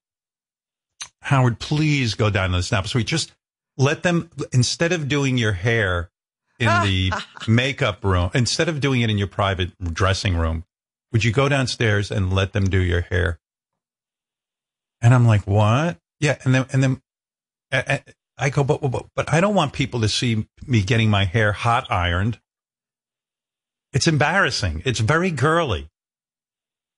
[1.21, 3.07] Howard, please go down to the Snapple Suite.
[3.07, 3.31] Just
[3.77, 6.11] let them, instead of doing your hair
[6.59, 7.11] in the
[7.47, 10.65] makeup room, instead of doing it in your private dressing room,
[11.11, 13.39] would you go downstairs and let them do your hair?
[15.01, 15.97] And I'm like, what?
[16.19, 16.37] Yeah.
[16.43, 17.01] And then, and then
[18.37, 21.51] I go, but, but, but I don't want people to see me getting my hair
[21.53, 22.39] hot ironed.
[23.93, 24.81] It's embarrassing.
[24.85, 25.89] It's very girly.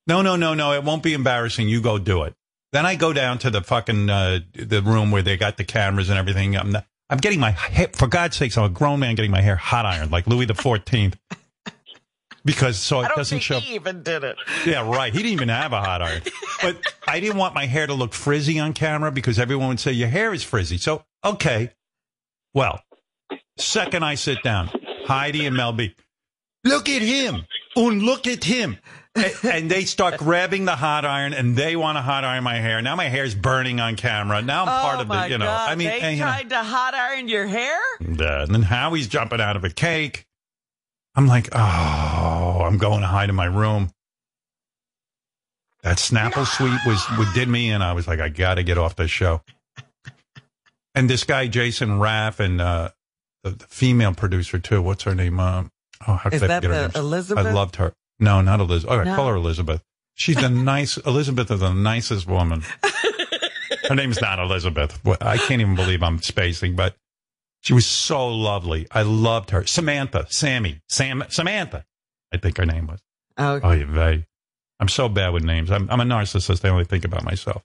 [0.07, 0.73] No, no, no, no.
[0.73, 1.69] It won't be embarrassing.
[1.69, 2.33] You go do it.
[2.71, 6.09] Then I go down to the fucking, uh, the room where they got the cameras
[6.09, 6.57] and everything.
[6.57, 9.41] I'm not, I'm getting my hair, for God's sakes, I'm a grown man getting my
[9.41, 11.13] hair hot ironed like Louis the 14th
[12.47, 13.59] because so it doesn't show.
[13.59, 14.37] He even did it.
[14.65, 15.13] Yeah, right.
[15.13, 16.21] He didn't even have a hot iron.
[16.61, 19.91] But I didn't want my hair to look frizzy on camera because everyone would say
[19.91, 20.77] your hair is frizzy.
[20.77, 21.71] So okay,
[22.53, 22.81] well,
[23.57, 24.69] second I sit down,
[25.05, 25.95] Heidi and Mel B,
[26.63, 28.77] look at him, and look at him.
[29.17, 32.55] and, and they start grabbing the hot iron and they want to hot iron my
[32.55, 32.81] hair.
[32.81, 34.41] Now my hair is burning on camera.
[34.41, 35.69] Now I'm oh part of the, you know, God.
[35.69, 37.79] I mean, they and, tried know, to hot iron your hair.
[37.99, 40.25] And, uh, and then Howie's jumping out of a cake.
[41.15, 43.89] I'm like, oh, I'm going to hide in my room.
[45.81, 47.81] That Snapple suite was what did me in.
[47.81, 49.41] I was like, I got to get off this show.
[50.97, 52.89] And this guy, Jason Raff, and uh,
[53.43, 54.81] the, the, female producer too.
[54.81, 55.39] What's her name?
[55.39, 55.65] Uh,
[56.05, 57.45] Oh, how is that the Elizabeth?
[57.45, 57.93] I loved her.
[58.19, 58.95] No, not Elizabeth.
[58.95, 59.15] Oh, I no.
[59.15, 59.81] call her Elizabeth.
[60.15, 62.63] She's the nice Elizabeth is the nicest woman.
[63.87, 64.99] her name's not Elizabeth.
[65.21, 66.95] I can't even believe I'm spacing, but
[67.61, 68.87] she was so lovely.
[68.91, 69.65] I loved her.
[69.65, 71.85] Samantha, Sammy, Sam, Samantha.
[72.33, 72.99] I think her name was.
[73.39, 73.85] Okay.
[73.85, 74.23] Oh.
[74.79, 75.71] I'm so bad with names.
[75.71, 76.63] I'm, I'm a narcissist.
[76.63, 77.63] I only think about myself.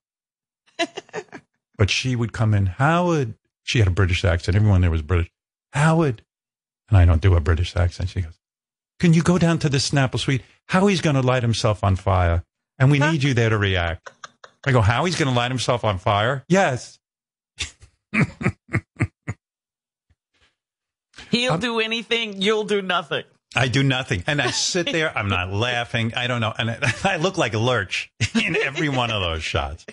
[1.77, 2.67] but she would come in.
[2.67, 3.35] Howard.
[3.63, 4.57] She had a British accent.
[4.57, 5.31] Everyone there was British.
[5.73, 6.23] Howard.
[6.89, 8.11] And I don't do a British accent.
[8.11, 8.39] She goes,
[9.01, 10.43] Can you go down to the Snapple Suite?
[10.67, 12.45] Howie's going to light himself on fire.
[12.79, 14.11] And we need you there to react.
[14.67, 16.45] I go, Howie's going to light himself on fire?
[16.49, 16.99] Yes.
[21.31, 22.43] He'll do anything.
[22.43, 23.25] You'll do nothing.
[23.55, 24.25] I do nothing.
[24.27, 25.17] And I sit there.
[25.17, 26.13] I'm not laughing.
[26.15, 26.53] I don't know.
[26.57, 29.85] And I, I look like a lurch in every one of those shots.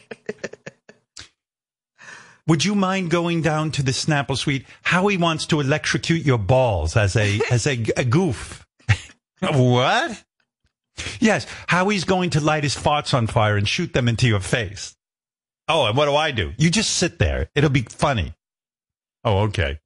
[2.50, 4.66] Would you mind going down to the Snapple Suite?
[4.82, 8.66] Howie wants to electrocute your balls as a as a, a goof.
[9.40, 10.24] what?
[11.20, 14.98] Yes, Howie's going to light his farts on fire and shoot them into your face.
[15.68, 16.54] Oh, and what do I do?
[16.58, 17.52] You just sit there.
[17.54, 18.34] It'll be funny.
[19.24, 19.80] Oh, okay.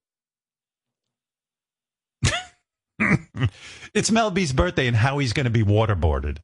[3.94, 6.38] it's Mel B's birthday and Howie's going to be waterboarded.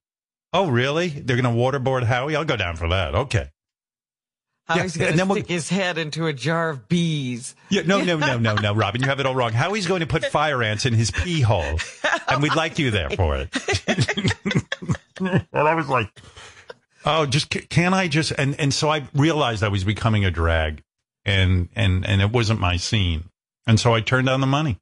[0.51, 1.07] Oh, really?
[1.07, 2.35] They're going to waterboard Howie?
[2.35, 3.15] I'll go down for that.
[3.15, 3.49] Okay.
[4.69, 7.55] Howie's yeah, going to stick we'll, his head into a jar of bees.
[7.69, 9.51] Yeah, no, no, no, no, no, Robin, you have it all wrong.
[9.51, 11.79] How he's going to put fire ants in his pee hole,
[12.27, 13.49] and we'd like you there for it.
[15.19, 16.11] and I was like,
[17.03, 18.31] oh, just can I just?
[18.31, 20.83] And and so I realized I was becoming a drag,
[21.25, 23.23] and and and it wasn't my scene,
[23.65, 24.77] and so I turned down the money.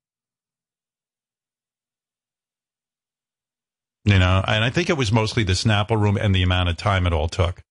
[4.03, 6.75] You know, and I think it was mostly the Snapple room and the amount of
[6.75, 7.61] time it all took.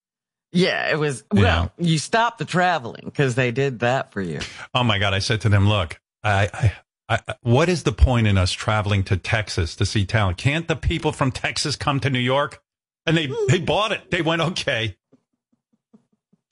[0.56, 1.22] Yeah, it was.
[1.32, 1.86] Well, yeah.
[1.86, 4.40] you stopped the traveling because they did that for you.
[4.74, 5.12] Oh my God!
[5.12, 6.72] I said to them, "Look, I,
[7.08, 10.38] I, I, what is the point in us traveling to Texas to see talent?
[10.38, 12.62] Can't the people from Texas come to New York?"
[13.04, 14.10] And they they bought it.
[14.10, 14.96] They went, "Okay."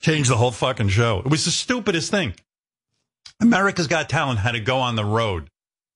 [0.01, 1.19] Changed the whole fucking show.
[1.19, 2.35] It was the stupidest thing.
[3.41, 5.49] America's Got Talent had to go on the road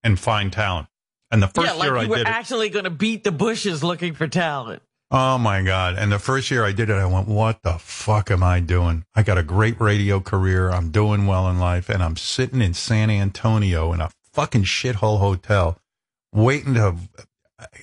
[0.03, 0.87] and find talent.
[1.31, 3.83] And the first yeah, like year I did it, actually going to beat the bushes
[3.83, 4.81] looking for talent.
[5.11, 5.95] Oh my God.
[5.97, 9.05] And the first year I did it, I went, what the fuck am I doing?
[9.15, 10.69] I got a great radio career.
[10.69, 15.19] I'm doing well in life and I'm sitting in San Antonio in a fucking shithole
[15.19, 15.79] hotel
[16.31, 16.95] waiting to,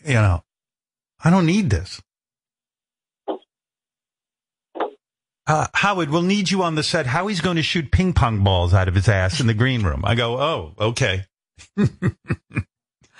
[0.05, 0.45] you know,
[1.25, 2.01] I don't need this.
[5.49, 7.07] Uh, Howard, we'll need you on the set.
[7.07, 10.03] Howie's going to shoot ping pong balls out of his ass in the green room.
[10.05, 11.25] I go, oh, okay.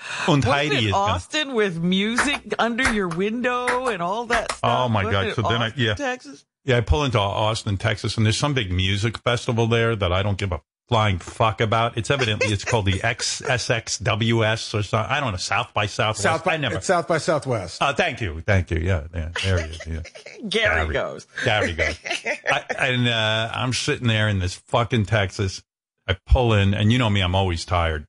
[0.27, 4.85] Und Heidi is Austin with music under your window and all that stuff.
[4.85, 5.33] Oh my god!
[5.35, 6.45] So then I yeah Texas.
[6.63, 10.21] Yeah, I pull into Austin, Texas, and there's some big music festival there that I
[10.21, 11.97] don't give a flying fuck about.
[11.97, 15.11] It's evidently it's called the XSXWS or something.
[15.11, 16.23] I don't know South by Southwest.
[16.23, 16.75] South by I never.
[16.75, 17.81] It's South by Southwest.
[17.81, 18.79] Uh, thank you, thank you.
[18.79, 19.87] Yeah, yeah there he is.
[19.87, 19.99] Yeah.
[20.47, 21.27] Gary, Gary goes.
[21.43, 21.97] Gary goes.
[22.49, 25.63] I, and uh, I'm sitting there in this fucking Texas.
[26.07, 28.06] I pull in, and you know me, I'm always tired.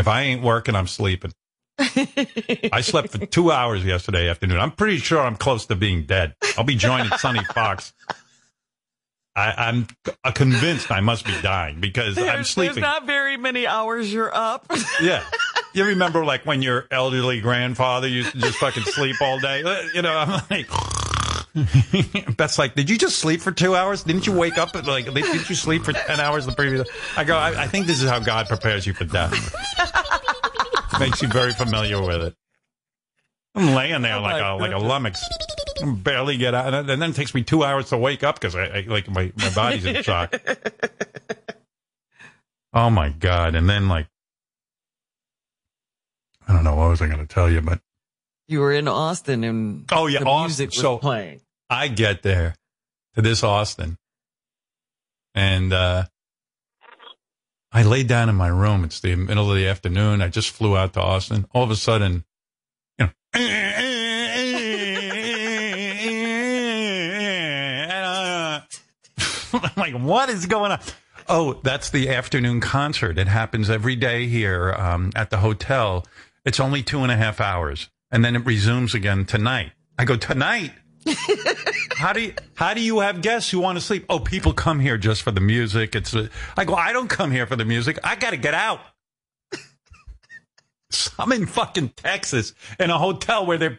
[0.00, 1.32] If I ain't working, I'm sleeping.
[1.78, 4.58] I slept for two hours yesterday afternoon.
[4.58, 6.34] I'm pretty sure I'm close to being dead.
[6.56, 7.92] I'll be joining Sonny Fox.
[9.36, 9.86] I, am
[10.34, 12.76] convinced I must be dying because there's, I'm sleeping.
[12.76, 14.72] There's not very many hours you're up.
[15.02, 15.22] yeah.
[15.74, 19.62] You remember like when your elderly grandfather used to just fucking sleep all day?
[19.62, 20.66] Uh, you know, I'm like,
[22.36, 24.04] Beth's like, did you just sleep for two hours?
[24.04, 26.88] Didn't you wake up at like, didn't you sleep for 10 hours the previous?
[27.16, 29.32] I go, I, I think this is how God prepares you for death.
[31.00, 32.36] Makes you very familiar with it.
[33.54, 35.24] I'm laying there oh like a like a lummox,
[35.84, 38.64] barely get out, and then it takes me two hours to wake up because I,
[38.64, 40.34] I, like my my body's in shock.
[42.72, 43.56] oh my god!
[43.56, 44.06] And then like,
[46.46, 47.80] I don't know what was I going to tell you, but
[48.50, 50.42] you were in Austin and oh yeah, Austin.
[50.42, 51.40] music was so playing.
[51.68, 52.56] I get there
[53.14, 53.96] to this Austin,
[55.34, 56.04] and uh,
[57.72, 58.84] I lay down in my room.
[58.84, 60.20] It's the middle of the afternoon.
[60.20, 61.46] I just flew out to Austin.
[61.54, 62.24] All of a sudden,
[62.98, 63.12] you know,
[69.52, 70.80] I'm like, what is going on?
[71.28, 73.16] Oh, that's the afternoon concert.
[73.16, 76.04] It happens every day here um, at the hotel.
[76.44, 79.72] It's only two and a half hours, and then it resumes again tonight.
[79.98, 80.72] I go tonight.
[81.96, 84.04] how do you how do you have guests who want to sleep?
[84.08, 85.94] Oh, people come here just for the music.
[85.94, 86.74] It's a, I go.
[86.74, 87.98] I don't come here for the music.
[88.04, 88.80] I got to get out.
[91.18, 93.78] I'm in fucking Texas in a hotel where they're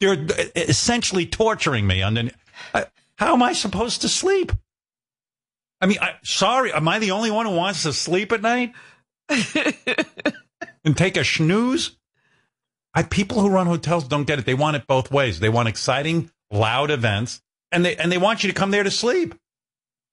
[0.00, 2.02] they're essentially torturing me.
[2.02, 2.30] Under,
[3.16, 4.52] how am I supposed to sleep?
[5.80, 8.72] I mean, I, sorry, am I the only one who wants to sleep at night
[10.84, 11.96] and take a snooze?
[12.94, 14.46] I, people who run hotels don't get it.
[14.46, 15.40] They want it both ways.
[15.40, 18.90] They want exciting, loud events, and they and they want you to come there to
[18.90, 19.34] sleep.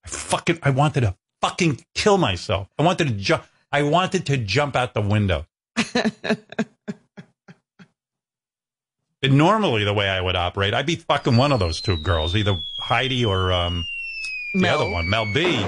[0.04, 2.68] I fucking I wanted to fucking kill myself.
[2.80, 3.44] I wanted to jump.
[3.72, 5.46] I wanted to jump out the window.
[9.24, 12.36] and normally, the way I would operate, I'd be fucking one of those two girls,
[12.36, 13.86] either Heidi or um,
[14.56, 15.64] the other one, Mel B.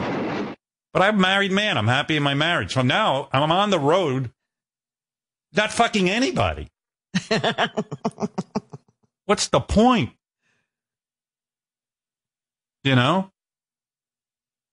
[0.92, 1.78] But I'm a married man.
[1.78, 2.74] I'm happy in my marriage.
[2.74, 4.32] So now I'm on the road,
[5.56, 6.70] not fucking anybody.
[9.26, 10.12] What's the point?
[12.84, 13.32] You know?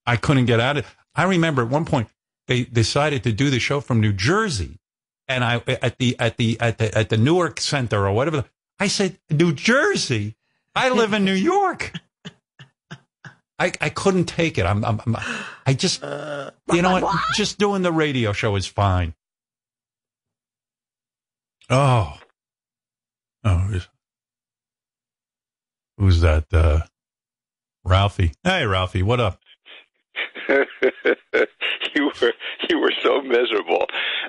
[0.06, 0.90] I couldn't get out of it.
[1.14, 2.08] I remember at one point
[2.46, 4.78] they decided to do the show from New Jersey.
[5.28, 8.44] And I at the at the at the at the Newark Center or whatever
[8.80, 10.36] I said, New Jersey?
[10.74, 11.92] I live in New York.
[13.58, 14.64] I, I couldn't take it.
[14.64, 15.16] I'm, I'm, I'm
[15.66, 17.14] i just, uh, you know what?
[17.36, 19.14] Just doing the radio show is fine.
[21.68, 22.16] Oh,
[23.44, 23.80] oh,
[25.98, 26.46] who's that?
[26.52, 26.80] Uh,
[27.84, 28.32] Ralphie.
[28.44, 29.40] Hey, Ralphie, what up?
[30.48, 32.32] you were
[32.68, 33.86] you were so miserable.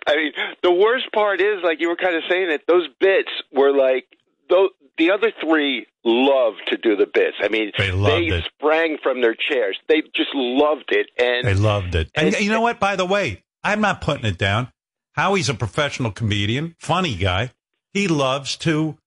[0.08, 0.32] I mean,
[0.64, 2.62] the worst part is like you were kind of saying it.
[2.68, 4.06] Those bits were like
[4.50, 7.38] those, the other three loved to do the bits.
[7.42, 9.78] I mean, they, they sprang from their chairs.
[9.88, 12.10] They just loved it, and they loved it.
[12.16, 12.80] And, and you know what?
[12.80, 14.72] By the way, I'm not putting it down.
[15.14, 17.52] Howie's a professional comedian, funny guy.
[17.94, 18.98] He loves to,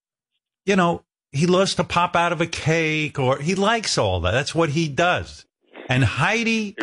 [0.64, 4.30] you know, he loves to pop out of a cake, or he likes all that.
[4.30, 5.44] That's what he does.
[5.88, 6.76] And Heidi,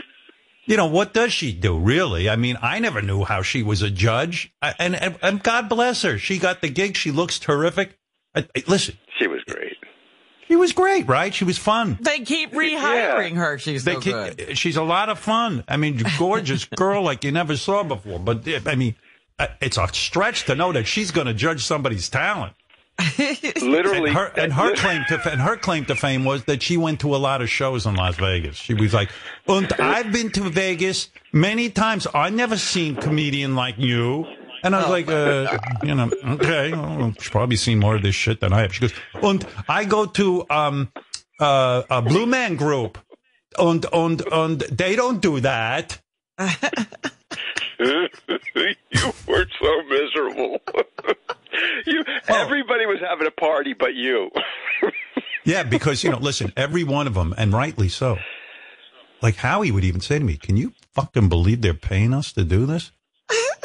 [0.65, 2.29] you know, what does she do really?
[2.29, 6.01] I mean, I never knew how she was a judge, and and, and God bless
[6.03, 6.95] her, she got the gig.
[6.95, 7.97] She looks terrific.
[8.35, 9.77] I, I, listen, she was great.
[10.47, 11.33] She was great, right?
[11.33, 11.97] She was fun.
[12.01, 13.37] They keep rehiring yeah.
[13.37, 13.57] her.
[13.57, 14.57] She's they so keep, good.
[14.57, 15.63] She's a lot of fun.
[15.65, 18.19] I mean, gorgeous girl like you never saw before.
[18.19, 18.95] But I mean,
[19.39, 22.53] uh, it's a stretch to know that she's going to judge somebody's talent.
[23.61, 26.77] Literally, and her, and her claim to and her claim to fame was that she
[26.77, 28.55] went to a lot of shows in Las Vegas.
[28.57, 29.09] She was like,
[29.47, 32.07] "And I've been to Vegas many times.
[32.13, 34.25] I never seen comedian like you."
[34.63, 34.91] And I was oh.
[34.91, 38.61] like, uh, you know, okay, well, she's probably seen more of this shit than I
[38.61, 38.73] have.
[38.73, 40.91] She goes, and I go to um,
[41.39, 42.99] uh, a Blue Man Group,
[43.57, 45.99] and and and they don't do that.
[48.55, 50.59] you were so miserable.
[51.85, 54.29] you, well, everybody was having a party, but you.
[55.45, 58.17] yeah, because you know, listen, every one of them, and rightly so.
[59.21, 62.43] Like Howie would even say to me, "Can you fucking believe they're paying us to
[62.43, 62.91] do this?"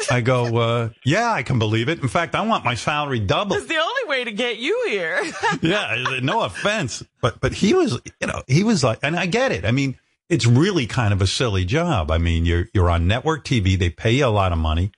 [0.09, 2.01] I go, uh, yeah, I can believe it.
[2.01, 3.59] In fact, I want my salary doubled.
[3.59, 5.21] It's the only way to get you here.
[5.61, 9.51] yeah, no offense, but but he was, you know, he was like, and I get
[9.51, 9.65] it.
[9.65, 12.11] I mean, it's really kind of a silly job.
[12.11, 13.77] I mean, you're you're on network TV.
[13.77, 14.91] They pay you a lot of money.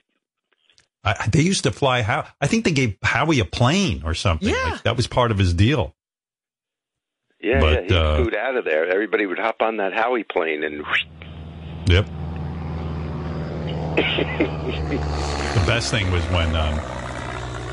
[1.04, 4.50] I, they used to fly how I think they gave Howie a plane or something.
[4.50, 4.72] Yeah.
[4.72, 5.96] Like that was part of his deal.
[7.42, 8.92] Yeah, but, yeah, he uh, flew out of there.
[8.92, 10.84] Everybody would hop on that Howie plane and.
[11.88, 12.06] Yep
[14.00, 16.80] the best thing was when, um,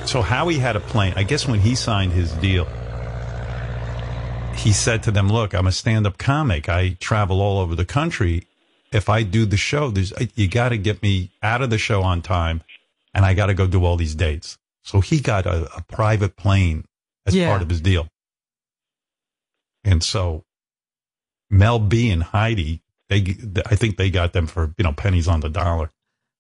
[0.06, 1.12] so Howie had a plane.
[1.14, 2.66] I guess when he signed his deal,
[4.58, 6.68] he said to them, "Look, I'm a stand-up comic.
[6.68, 8.46] I travel all over the country.
[8.92, 12.02] If I do the show, there's you got to get me out of the show
[12.02, 12.62] on time,
[13.14, 16.36] and I got to go do all these dates." So he got a, a private
[16.36, 16.84] plane
[17.26, 17.48] as yeah.
[17.48, 18.08] part of his deal,
[19.84, 20.44] and so
[21.50, 25.40] Mel B and Heidi, they I think they got them for you know pennies on
[25.40, 25.90] the dollar.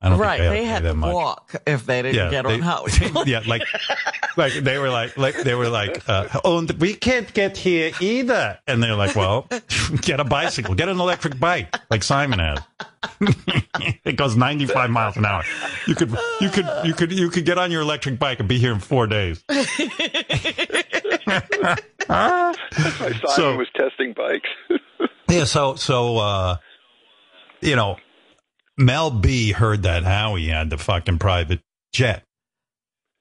[0.02, 1.14] I don't right, they, they had to much.
[1.14, 2.90] walk if they didn't yeah, get on Howie.
[3.26, 3.62] yeah, like,
[4.36, 8.58] like they were like, like they were like, uh, oh, we can't get here either.
[8.66, 9.48] And they're like, well,
[10.02, 12.58] get a bicycle, get an electric bike, like Simon has.
[14.04, 15.42] it goes 95 miles an hour.
[15.86, 16.10] You could,
[16.42, 18.80] you could, you could, you could get on your electric bike and be here in
[18.80, 19.42] four days.
[19.48, 19.78] Simon
[23.28, 24.50] so, was testing bikes.
[25.30, 26.56] yeah, so so uh,
[27.62, 27.96] you know,
[28.78, 31.60] Mel B heard that Howie had the fucking private
[31.92, 32.22] jet.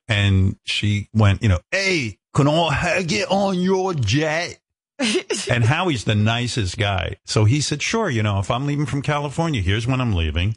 [0.08, 4.60] And she went, you know, hey, can I get on your jet?
[5.50, 7.18] and Howie's the nicest guy.
[7.26, 10.56] So he said, sure, you know, if I'm leaving from California, here's when I'm leaving.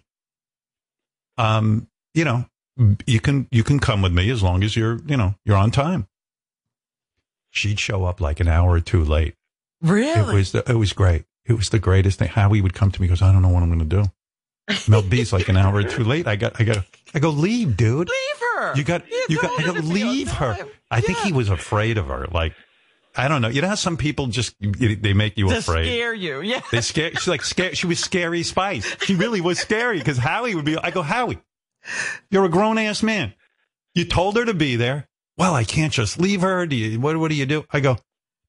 [1.38, 2.46] Um, you know,
[3.06, 5.70] you can, you can come with me as long as you're, you know, you're on
[5.70, 6.06] time.
[7.50, 9.34] She'd show up like an hour or two late.
[9.80, 10.20] Really?
[10.20, 11.24] It was, the, it was great.
[11.46, 12.28] It was the greatest thing.
[12.28, 14.10] Howie would come to me, goes, I don't know what I'm going to do.
[14.88, 16.26] Mel B's like an hour too late.
[16.26, 18.08] I got, I got, I go, leave, dude.
[18.08, 18.76] Leave her.
[18.76, 20.56] You got, you, you got, I go, leave her.
[20.90, 21.00] I yeah.
[21.00, 22.26] think he was afraid of her.
[22.30, 22.54] Like,
[23.16, 23.48] I don't know.
[23.48, 25.86] You know how some people just, they make you to afraid.
[25.86, 26.40] scare you.
[26.40, 26.60] Yeah.
[26.70, 28.96] They scare, she's like, scare, she was scary spice.
[29.04, 31.38] She really was scary because Howie would be, I go, Howie,
[32.30, 33.34] you're a grown ass man.
[33.94, 35.08] You told her to be there.
[35.38, 36.66] well, I can't just leave her.
[36.66, 37.64] Do you, what, what do you do?
[37.70, 37.96] I go,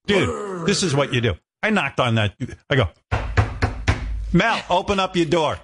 [0.07, 1.35] dude, this is what you do.
[1.63, 2.35] I knocked on that.
[2.69, 2.89] I go,
[4.33, 5.57] Mel, open up your door.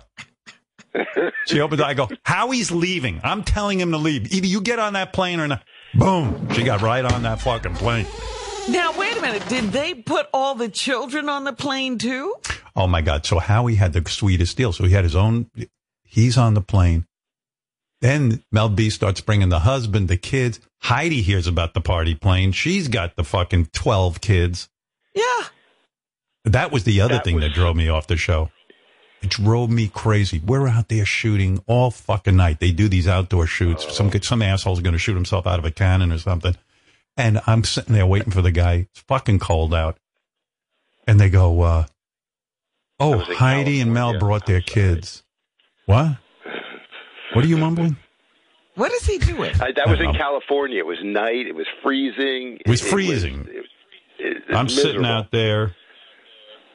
[1.48, 1.82] She opens.
[1.82, 3.22] I go, Howie's leaving.
[3.24, 4.32] I'm telling him to leave.
[4.32, 5.64] Either you get on that plane or not.
[5.94, 6.50] Boom.
[6.54, 8.08] She got right on that fucking plane.
[8.70, 9.48] Now, wait a minute.
[9.48, 12.36] Did they put all the children on the plane too?
[12.76, 13.26] Oh my God.
[13.26, 14.74] So Howie had the sweetest deal.
[14.74, 15.50] So he had his own,
[16.04, 17.06] he's on the plane.
[18.02, 20.60] Then Mel B starts bringing the husband, the kids.
[20.82, 22.52] Heidi hears about the party plane.
[22.52, 24.70] She's got the fucking 12 kids.
[25.14, 25.24] Yeah.
[26.44, 27.44] That was the other that thing was...
[27.44, 28.50] that drove me off the show.
[29.26, 30.40] It drove me crazy.
[30.46, 32.60] We're out there shooting all fucking night.
[32.60, 33.84] They do these outdoor shoots.
[33.88, 33.90] Oh.
[33.90, 36.56] Some some asshole's going to shoot himself out of a cannon or something.
[37.18, 38.88] And I'm sitting there waiting for the guy.
[38.92, 39.98] It's fucking cold out.
[41.08, 41.86] And they go, uh,
[43.00, 45.24] "Oh, Heidi and Mel brought their kids."
[45.88, 46.18] What?
[47.34, 47.98] What are you mumbling?
[48.76, 49.56] What is he doing?
[49.56, 50.78] Uh, that was in California.
[50.78, 51.48] It was night.
[51.48, 52.60] It was freezing.
[52.64, 53.40] It was freezing.
[53.40, 53.66] It was,
[54.20, 54.70] it, it, I'm miserable.
[54.70, 55.76] sitting out there,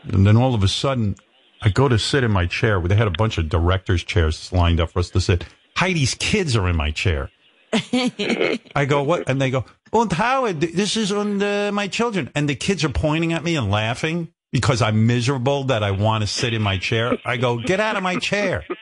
[0.02, 1.14] and then all of a sudden,
[1.62, 2.80] I go to sit in my chair.
[2.80, 5.44] They had a bunch of directors' chairs lined up for us to sit.
[5.76, 7.30] Heidi's kids are in my chair.
[7.72, 9.28] I go, what?
[9.28, 12.30] And they go, und Howard, this is on uh, my children.
[12.34, 16.22] And the kids are pointing at me and laughing because I'm miserable that I want
[16.22, 17.18] to sit in my chair.
[17.24, 18.64] I go, get out of my chair.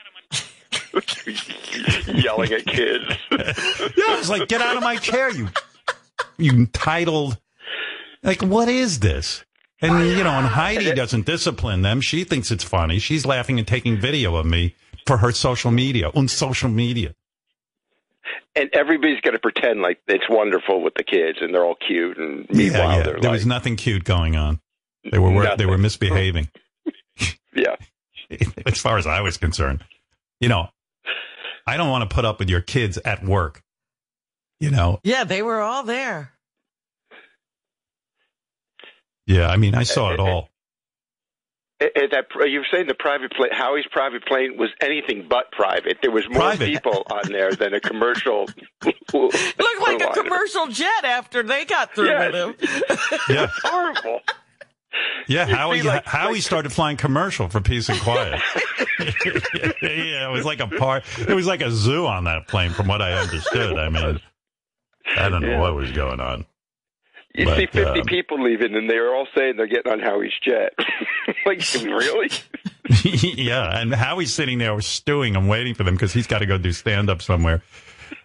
[2.07, 3.05] Yelling at kids.
[3.31, 5.49] yeah, I was like, get out of my chair, you,
[6.37, 7.39] you entitled.
[8.23, 9.45] Like, what is this?
[9.81, 12.01] And, you know, and Heidi doesn't discipline them.
[12.01, 12.99] She thinks it's funny.
[12.99, 14.75] She's laughing and taking video of me
[15.07, 17.15] for her social media, on social media.
[18.57, 22.19] And everybody's going to pretend like it's wonderful with the kids and they're all cute.
[22.19, 23.03] And meanwhile, yeah, yeah.
[23.05, 24.61] there like, was nothing cute going on.
[25.11, 25.59] They were nothing.
[25.59, 26.49] they were misbehaving.
[27.55, 27.77] yeah,
[28.67, 29.85] as far as I was concerned,
[30.41, 30.69] you know,
[31.67, 33.63] I don't want to put up with your kids at work.
[34.61, 34.99] You know.
[35.05, 36.33] Yeah, they were all there.
[39.29, 40.49] Yeah, I mean, I saw it all.
[41.81, 45.99] And that you were saying the private plane, Howie's private plane was anything but private.
[46.03, 46.67] There was more private.
[46.67, 48.49] people on there than a commercial.
[49.13, 52.33] Looked like a commercial jet after they got through yes.
[52.33, 53.09] with him.
[53.29, 54.21] Yeah, horrible.
[55.29, 58.41] Yeah, Howie like, Howie like, started flying commercial for peace and quiet.
[59.83, 61.05] yeah, it was like a part.
[61.19, 63.79] It was like a zoo on that plane, from what I understood.
[63.79, 64.21] I mean,
[65.17, 65.61] I don't know yeah.
[65.61, 66.47] what was going on.
[67.39, 70.75] You see 50 um, people leaving, and they're all saying they're getting on Howie's jet.
[71.47, 72.31] like, really?
[73.05, 76.59] yeah, and Howie's sitting there stewing and waiting for them because he's got to go
[76.59, 77.63] do stand up somewhere.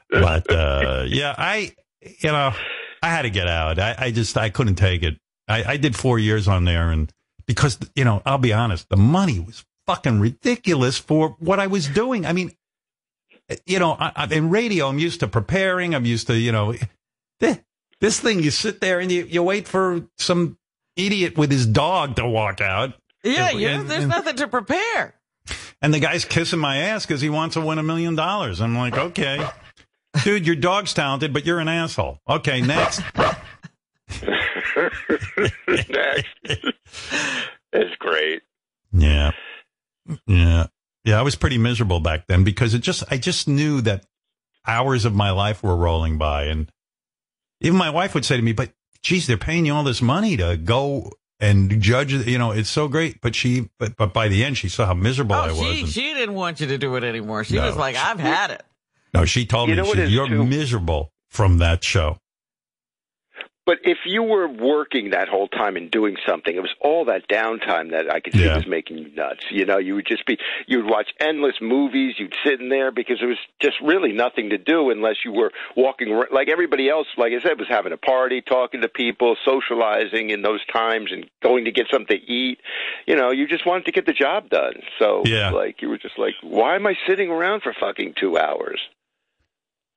[0.10, 2.54] But uh, yeah, I, you know,
[3.02, 3.80] I had to get out.
[3.80, 5.18] I, I just I couldn't take it.
[5.48, 7.12] I, I did four years on there, and
[7.46, 11.88] because you know, I'll be honest, the money was fucking ridiculous for what I was
[11.88, 12.26] doing.
[12.26, 12.52] I mean,
[13.66, 15.94] you know, I, in radio, I'm used to preparing.
[15.94, 16.74] I'm used to, you know,
[18.04, 20.58] this thing, you sit there and you, you wait for some
[20.98, 22.96] idiot with his dog to walk out.
[23.24, 23.82] Yeah, and, yeah.
[23.82, 25.16] There's and, nothing to prepare.
[25.82, 28.60] And the guy's kissing my ass because he wants to win a million dollars.
[28.60, 29.48] I'm like, okay,
[30.26, 32.20] dude, your dog's talented, but you're an asshole.
[32.28, 33.02] Okay, next.
[35.88, 36.28] next.
[37.72, 38.42] It's great.
[38.92, 39.32] Yeah.
[40.28, 40.68] Yeah.
[41.06, 44.06] Yeah, I was pretty miserable back then because it just I just knew that
[44.68, 46.70] hours of my life were rolling by and
[47.62, 50.38] even my wife would say to me, but geez, they're paying you all this money
[50.38, 53.20] to go and judge, you know, it's so great.
[53.22, 55.60] But she, but, but by the end, she saw how miserable oh, I was.
[55.60, 57.44] She, and, she didn't want you to do it anymore.
[57.44, 58.64] She no, was like, I've had it.
[59.14, 60.46] No, she told you me, she, you're too?
[60.46, 62.18] miserable from that show.
[63.66, 67.30] But if you were working that whole time and doing something, it was all that
[67.30, 68.58] downtime that I could see yeah.
[68.58, 69.46] was making you nuts.
[69.52, 70.38] You know, you would just be,
[70.68, 74.50] you would watch endless movies, you'd sit in there because there was just really nothing
[74.50, 77.98] to do unless you were walking, like everybody else, like I said, was having a
[77.98, 82.60] party, talking to people, socializing in those times and going to get something to eat.
[83.08, 84.82] You know, you just wanted to get the job done.
[85.00, 85.52] So, yeah.
[85.52, 88.82] like, you were just like, why am I sitting around for fucking two hours?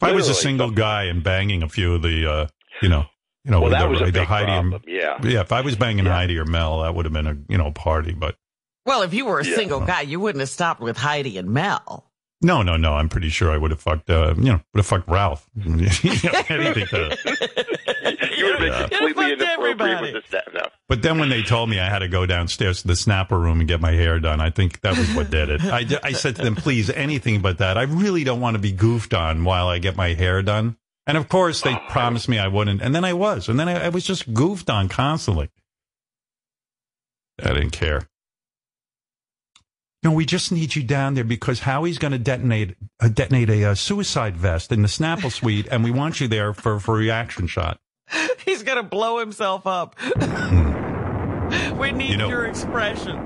[0.00, 2.46] If I was a single guy and banging a few of the, uh,
[2.80, 3.06] you know,
[3.46, 4.74] you know, well, that the, was a big Heidi problem.
[4.74, 5.40] And, yeah, yeah.
[5.40, 6.12] If I was banging yeah.
[6.12, 8.12] Heidi or Mel, that would have been a you know party.
[8.12, 8.36] But
[8.84, 9.54] well, if you were a yeah.
[9.54, 12.10] single guy, you wouldn't have stopped with Heidi and Mel.
[12.42, 12.94] No, no, no.
[12.94, 14.10] I'm pretty sure I would have fucked.
[14.10, 15.48] Uh, you know, would have fucked Ralph.
[15.64, 17.16] anything to.
[18.36, 20.48] you would have been completely inappropriate with the step.
[20.52, 20.66] No.
[20.88, 23.60] But then when they told me I had to go downstairs to the Snapple room
[23.60, 25.64] and get my hair done, I think that was what did it.
[25.64, 27.78] I, I said to them, please, anything but that.
[27.78, 30.76] I really don't want to be goofed on while I get my hair done.
[31.06, 32.82] And of course, they promised me I wouldn't.
[32.82, 33.48] And then I was.
[33.48, 35.50] And then I, I, was just goofed on constantly.
[37.40, 38.08] I didn't care.
[40.02, 43.62] no, we just need you down there because Howie's going to detonate uh, detonate a,
[43.62, 46.96] a, uh, suicide vest in the Snapple suite, and we want you there for for
[46.96, 47.78] a reaction shot.
[48.44, 49.96] He's going to blow himself up.
[51.76, 53.16] we need you know, your expression.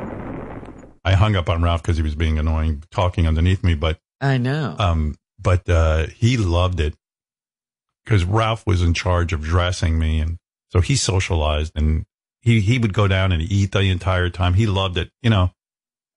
[1.05, 3.75] I hung up on Ralph because he was being annoying, talking underneath me.
[3.75, 4.77] But I know.
[4.79, 6.95] Um, but uh, he loved it
[8.11, 10.39] because Ralph was in charge of dressing me, and
[10.71, 12.05] so he socialized and
[12.41, 14.55] he he would go down and eat the entire time.
[14.55, 15.53] He loved it, you know.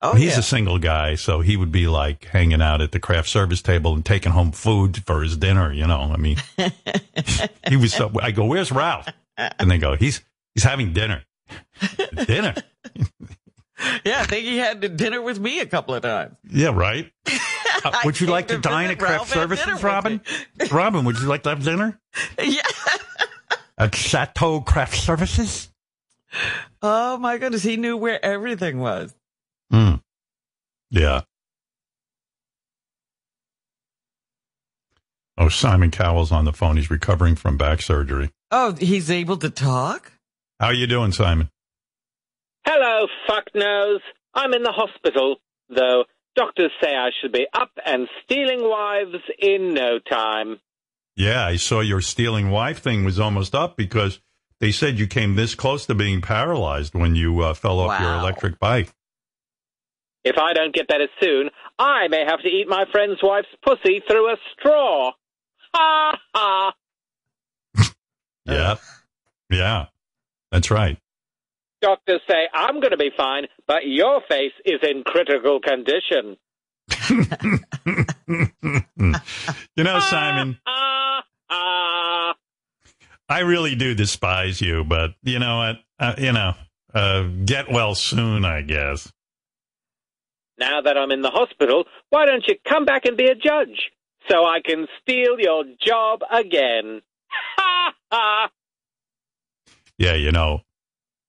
[0.02, 0.40] Oh, he's yeah.
[0.40, 3.94] a single guy, so he would be like hanging out at the craft service table
[3.94, 5.72] and taking home food for his dinner.
[5.72, 6.38] You know, I mean,
[7.70, 8.12] he was so.
[8.20, 10.24] I go, "Where's Ralph?" And they go, "He's
[10.56, 11.24] he's having dinner."
[12.26, 12.56] dinner.
[14.04, 16.36] yeah, I think he had dinner with me a couple of times.
[16.50, 17.12] Yeah, right.
[17.84, 20.22] Uh, would you like to dine at craft services, Robin?
[20.72, 22.00] Robin, would you like to have dinner?
[22.42, 22.62] Yeah.
[23.78, 25.70] at Chateau Craft Services.
[26.82, 29.14] Oh my goodness, he knew where everything was.
[29.72, 29.96] Hmm.
[30.90, 31.22] Yeah.
[35.38, 36.78] Oh, Simon Cowell's on the phone.
[36.78, 38.30] He's recovering from back surgery.
[38.52, 40.12] Oh, he's able to talk?
[40.60, 41.50] How you doing, Simon?
[42.66, 44.00] Hello, Fuck fucknose.
[44.36, 45.38] I'm in the hospital,
[45.70, 46.06] though.
[46.36, 50.60] Doctors say I should be up and stealing wives in no time.
[51.16, 54.20] Yeah, I saw your stealing wife thing was almost up because
[54.60, 58.02] they said you came this close to being paralyzed when you uh, fell off wow.
[58.02, 58.92] your electric bike.
[60.24, 64.02] If I don't get better soon, I may have to eat my friend's wife's pussy
[64.08, 65.12] through a straw.
[65.76, 66.74] Ha ha.
[68.46, 68.76] yeah.
[69.50, 69.86] Yeah.
[70.52, 70.98] That's right.
[71.84, 76.38] Doctors say I'm going to be fine, but your face is in critical condition.
[79.76, 80.58] you know, Simon,
[81.50, 85.76] I really do despise you, but you know what?
[86.00, 86.54] Uh, you know,
[86.94, 89.12] uh, get well soon, I guess.
[90.58, 93.92] Now that I'm in the hospital, why don't you come back and be a judge
[94.30, 97.02] so I can steal your job again?
[97.58, 98.50] Ha ha!
[99.98, 100.62] Yeah, you know,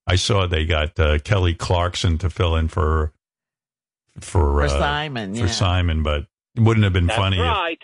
[0.07, 3.13] I saw they got uh, Kelly Clarkson to fill in for
[4.21, 7.41] for, for uh, Simon, for Simon, but it wouldn't have been That's funny.
[7.41, 7.83] Right.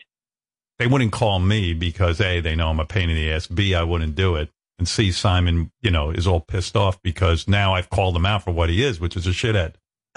[0.78, 3.46] they wouldn't call me because a they know I'm a pain in the ass.
[3.46, 4.50] B I wouldn't do it.
[4.78, 8.44] And C Simon, you know, is all pissed off because now I've called him out
[8.44, 9.74] for what he is, which is a shithead.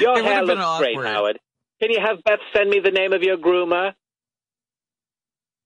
[0.00, 1.38] your hair looks great, Howard.
[1.80, 3.94] Can you have Beth send me the name of your groomer?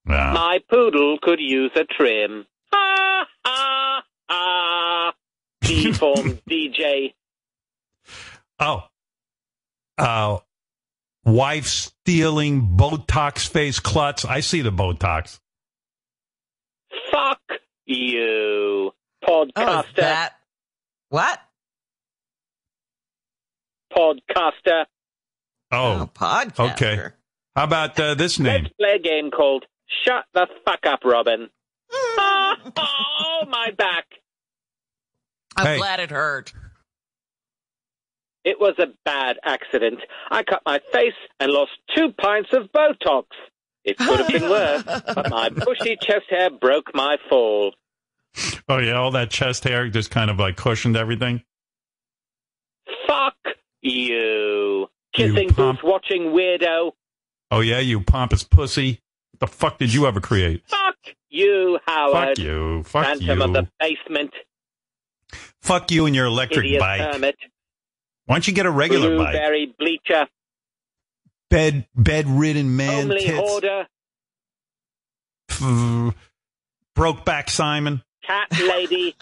[0.07, 2.47] My poodle could use a trim.
[2.73, 3.06] Ha
[4.29, 5.15] ha ha!
[5.61, 7.15] Deformed DJ.
[8.59, 8.85] Oh.
[9.99, 10.39] Uh,
[11.25, 14.25] wife stealing Botox face klutz.
[14.25, 15.41] I see the Botox.
[17.11, 17.41] Fuck
[17.87, 18.93] you,
[19.25, 19.53] podcaster.
[19.57, 20.33] Oh, that
[21.09, 21.41] what?
[23.93, 24.85] Podcaster.
[25.73, 26.73] Oh, oh podcaster.
[26.73, 27.09] Okay.
[27.55, 28.65] How about uh, this name?
[28.65, 29.65] Let's play a game called
[30.05, 31.49] Shut the Fuck Up, Robin.
[31.93, 34.07] Oh, my back.
[35.57, 35.77] I'm hey.
[35.79, 36.53] glad it hurt.
[38.45, 40.01] It was a bad accident.
[40.31, 43.25] I cut my face and lost two pints of Botox.
[43.85, 47.73] It could have been worse, but my bushy chest hair broke my fall.
[48.69, 51.43] Oh, yeah, all that chest hair just kind of like cushioned everything?
[53.07, 53.37] Fuck
[53.81, 54.89] you.
[55.13, 56.93] Kissing you booth watching weirdo.
[57.51, 59.01] Oh, yeah, you pompous pussy.
[59.37, 60.63] What the fuck did you ever create?
[60.67, 60.97] Fuck
[61.29, 62.39] you, Howard.
[62.39, 62.83] Fuck you.
[62.85, 63.45] Fuck Phantom you.
[63.45, 64.31] of the basement.
[65.61, 67.01] Fuck you and your electric Idiot bike.
[67.03, 67.37] Hermit.
[68.25, 69.77] Why don't you get a regular Blueberry bike?
[69.77, 70.27] bleacher.
[71.51, 73.39] Bed bedridden man Homely tits.
[73.39, 73.87] hoarder.
[76.95, 78.03] broke back Simon.
[78.27, 79.17] Cat lady.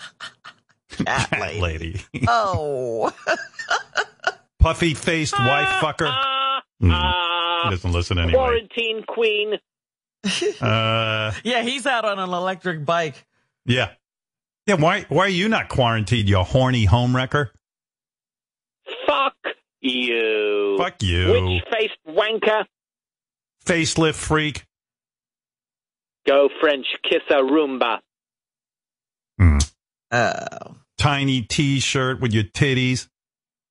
[0.90, 1.60] Cat, Cat lady.
[1.60, 2.04] lady.
[2.28, 3.12] oh.
[4.60, 6.86] Puffy faced wife ah, fucker.
[6.86, 7.64] Mm.
[7.64, 8.34] he doesn't listen anyway.
[8.34, 9.54] Quarantine queen.
[10.60, 13.24] Uh, yeah, he's out on an electric bike.
[13.66, 13.90] Yeah.
[14.66, 17.50] Yeah, why why are you not quarantined, you horny homewrecker?
[19.06, 19.36] Fuck
[19.80, 20.76] you.
[20.78, 21.30] Fuck you.
[21.30, 22.64] Witch faced wanker.
[23.66, 24.64] Facelift freak.
[26.26, 27.98] Go French kiss a Roomba.
[29.38, 29.58] Hmm.
[30.10, 30.76] Oh.
[30.96, 33.08] Tiny t shirt with your titties.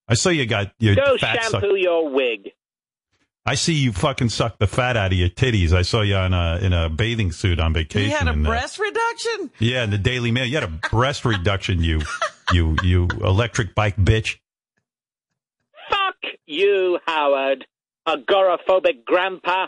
[0.08, 2.52] I saw you got your Go fat shampoo suck- your wig.
[3.46, 5.74] I see you fucking suck the fat out of your titties.
[5.74, 8.10] I saw you in a in a bathing suit on vacation.
[8.10, 9.52] You had a breast the, reduction.
[9.60, 11.84] Yeah, in the Daily Mail, you had a breast reduction.
[11.84, 12.02] You
[12.54, 14.38] you you electric bike bitch.
[15.90, 16.16] Fuck
[16.46, 17.66] you, Howard,
[18.08, 19.68] agoraphobic grandpa.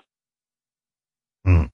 [1.45, 1.69] Mm.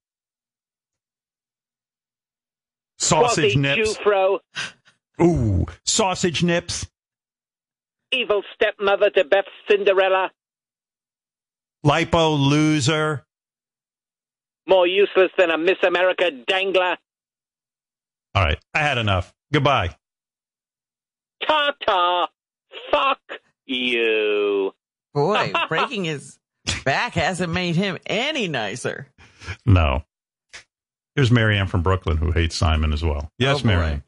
[2.97, 3.97] Sausage Quasi nips.
[3.97, 4.39] Jufro.
[5.21, 6.87] Ooh, sausage nips.
[8.11, 10.31] evil stepmother to Beth Cinderella.
[11.85, 13.23] Lipo loser.
[14.67, 16.97] More useless than a Miss America dangler.
[18.35, 19.33] All right, I had enough.
[19.51, 19.95] Goodbye.
[21.45, 22.27] Ta ta.
[22.91, 23.19] Fuck
[23.65, 24.71] you.
[25.13, 26.39] Boy, breaking his
[26.85, 29.07] back hasn't made him any nicer.
[29.65, 30.03] No.
[31.15, 33.29] Here's Marianne from Brooklyn who hates Simon as well.
[33.37, 34.03] Yes, oh, Marianne.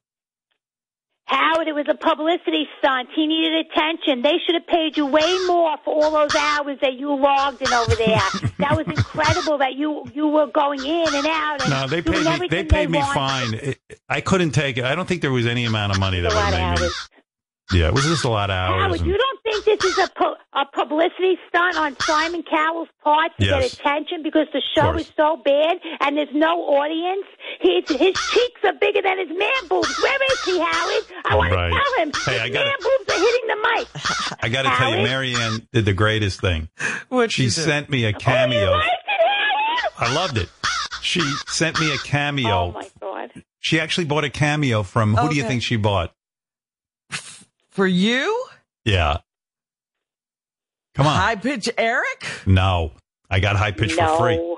[1.34, 3.10] Howard, it was a publicity stunt.
[3.16, 4.22] He needed attention.
[4.22, 7.74] They should have paid you way more for all those hours that you logged in
[7.74, 8.22] over there.
[8.60, 11.62] that was incredible that you you were going in and out.
[11.62, 12.48] And no, they paid me.
[12.48, 13.54] They paid they me fine.
[13.56, 14.86] It, I couldn't take it.
[14.86, 17.80] I don't think there was any amount of money that would have make me.
[17.80, 18.82] Yeah, it was just a lot of hours.
[18.82, 19.10] Howard, and...
[19.10, 23.46] you don't think this is a, pu- a publicity stunt on Simon Cowell's part to
[23.46, 23.62] yes.
[23.62, 27.26] get attention because the show is so bad and there's no audience?
[27.62, 29.96] His, his cheeks are bigger than his man boobs.
[30.02, 31.04] Where is he, Howard?
[31.26, 31.70] I oh, want right.
[31.70, 32.12] to tell him.
[32.26, 33.88] Hey, his I gotta, man boobs are hitting the mic.
[34.42, 36.70] I got to tell you, Marianne did the greatest thing.
[37.10, 38.74] What she sent me a oh, cameo.
[38.74, 40.50] Oh, it, I loved it.
[41.02, 42.50] She sent me a cameo.
[42.50, 43.44] Oh my god!
[43.60, 45.16] She actually bought a cameo from.
[45.16, 45.30] Who okay.
[45.30, 46.14] do you think she bought?
[47.70, 48.46] For you?
[48.86, 49.18] Yeah.
[50.96, 51.16] Come on.
[51.16, 52.28] High pitch Eric?
[52.46, 52.92] No.
[53.30, 54.18] I got high pitch no.
[54.18, 54.58] for free.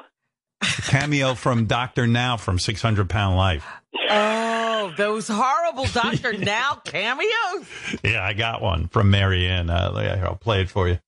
[0.61, 2.07] A cameo from Dr.
[2.07, 3.65] Now from 600 Pound Life.
[4.09, 6.33] Oh, those horrible Dr.
[6.37, 7.65] Now cameos?
[8.03, 9.69] Yeah, I got one from Marianne.
[9.69, 10.99] Uh, I'll play it for you.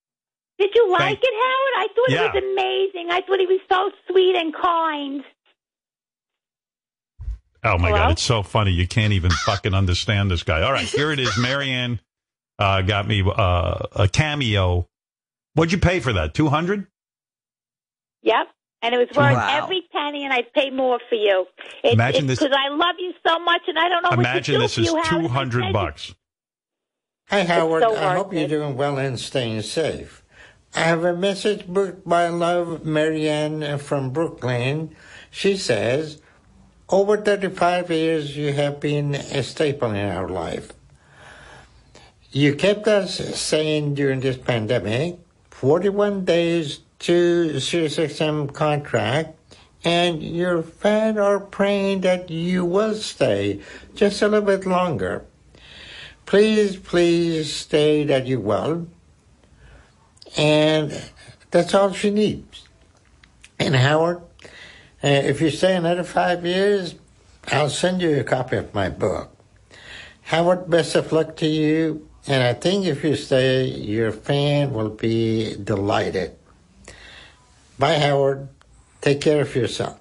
[0.58, 1.74] Did you like Thank- it, Howard?
[1.78, 2.26] I thought yeah.
[2.26, 3.12] it was amazing.
[3.12, 5.24] I thought he was so sweet and kind.
[7.64, 8.00] Oh my Hello?
[8.00, 8.72] God, it's so funny.
[8.72, 10.62] You can't even fucking understand this guy.
[10.62, 11.38] All right, here it is.
[11.38, 12.00] Marianne
[12.60, 14.88] uh, got me uh, a cameo.
[15.58, 16.36] What'd you pay for that?
[16.36, 16.86] Two hundred?
[18.22, 18.48] Yep.
[18.84, 19.64] And it was worth wow.
[19.64, 21.48] every penny, and I'd pay more for you.
[21.84, 24.12] It, Imagine this because I love you so much, and I don't know.
[24.12, 26.14] Imagine this is two hundred bucks.
[27.30, 30.24] Hi Howard, so I hope you're doing well and staying safe.
[30.76, 34.96] I have a message booked by Love Marianne uh, from Brooklyn.
[35.32, 36.22] She says,
[36.88, 40.72] over 35 years, you have been a staple in our life.
[42.32, 45.18] You kept us sane during this pandemic,
[45.58, 49.36] 41 days to SiriusXM contract,
[49.84, 53.60] and your fans are praying that you will stay
[53.96, 55.26] just a little bit longer.
[56.28, 58.86] Please, please stay that you will.
[60.38, 60.94] And
[61.50, 62.68] that's all she needs.
[63.58, 64.22] And Howard,
[65.04, 66.94] uh, if you stay another five years,
[67.48, 69.36] I'll send you a copy of my book.
[70.22, 72.08] Howard, best of luck to you.
[72.28, 76.36] And I think if you stay, your fan will be delighted.
[77.80, 78.50] Bye, Howard.
[79.02, 79.98] Take care of yourself.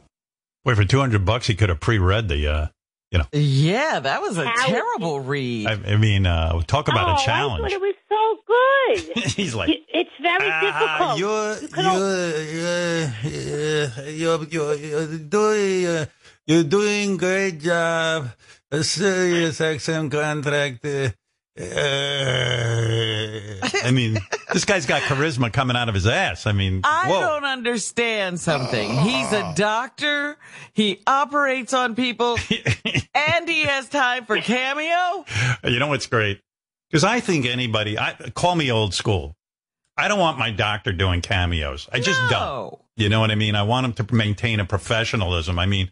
[0.65, 2.67] Wait, for 200 bucks, he could have pre-read the, uh,
[3.13, 3.27] you know.
[3.33, 4.57] Yeah, that was a Howard.
[4.67, 5.69] terrible read.
[5.69, 7.65] I, I mean, uh, talk about oh, a challenge.
[7.65, 9.25] I thought it was so good.
[9.37, 11.19] He's like, it's very uh, difficult.
[11.21, 16.07] You're, you you're, you're, you're, you're doing, uh,
[16.47, 18.31] you're doing great job.
[18.73, 20.85] A Sirius XM contract.
[20.85, 21.11] Uh,
[21.59, 23.47] Eh.
[23.85, 24.19] I mean,
[24.53, 26.47] this guy's got charisma coming out of his ass.
[26.47, 27.21] I mean, I whoa.
[27.21, 28.91] don't understand something.
[28.91, 30.37] He's a doctor.
[30.73, 32.39] He operates on people,
[33.15, 35.25] and he has time for cameo.
[35.65, 36.41] You know what's great?
[36.91, 39.35] Because I think anybody, I call me old school.
[39.97, 41.89] I don't want my doctor doing cameos.
[41.91, 42.29] I just no.
[42.31, 42.79] don't.
[42.97, 43.55] You know what I mean?
[43.55, 45.59] I want him to maintain a professionalism.
[45.59, 45.91] I mean,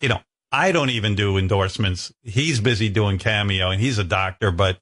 [0.00, 0.20] you know,
[0.54, 2.12] I don't even do endorsements.
[2.22, 4.78] He's busy doing cameo and he's a doctor, but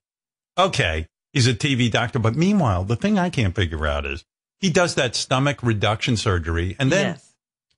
[0.58, 2.18] okay, he's a TV doctor.
[2.18, 4.22] But meanwhile, the thing I can't figure out is
[4.60, 7.34] he does that stomach reduction surgery and then yes.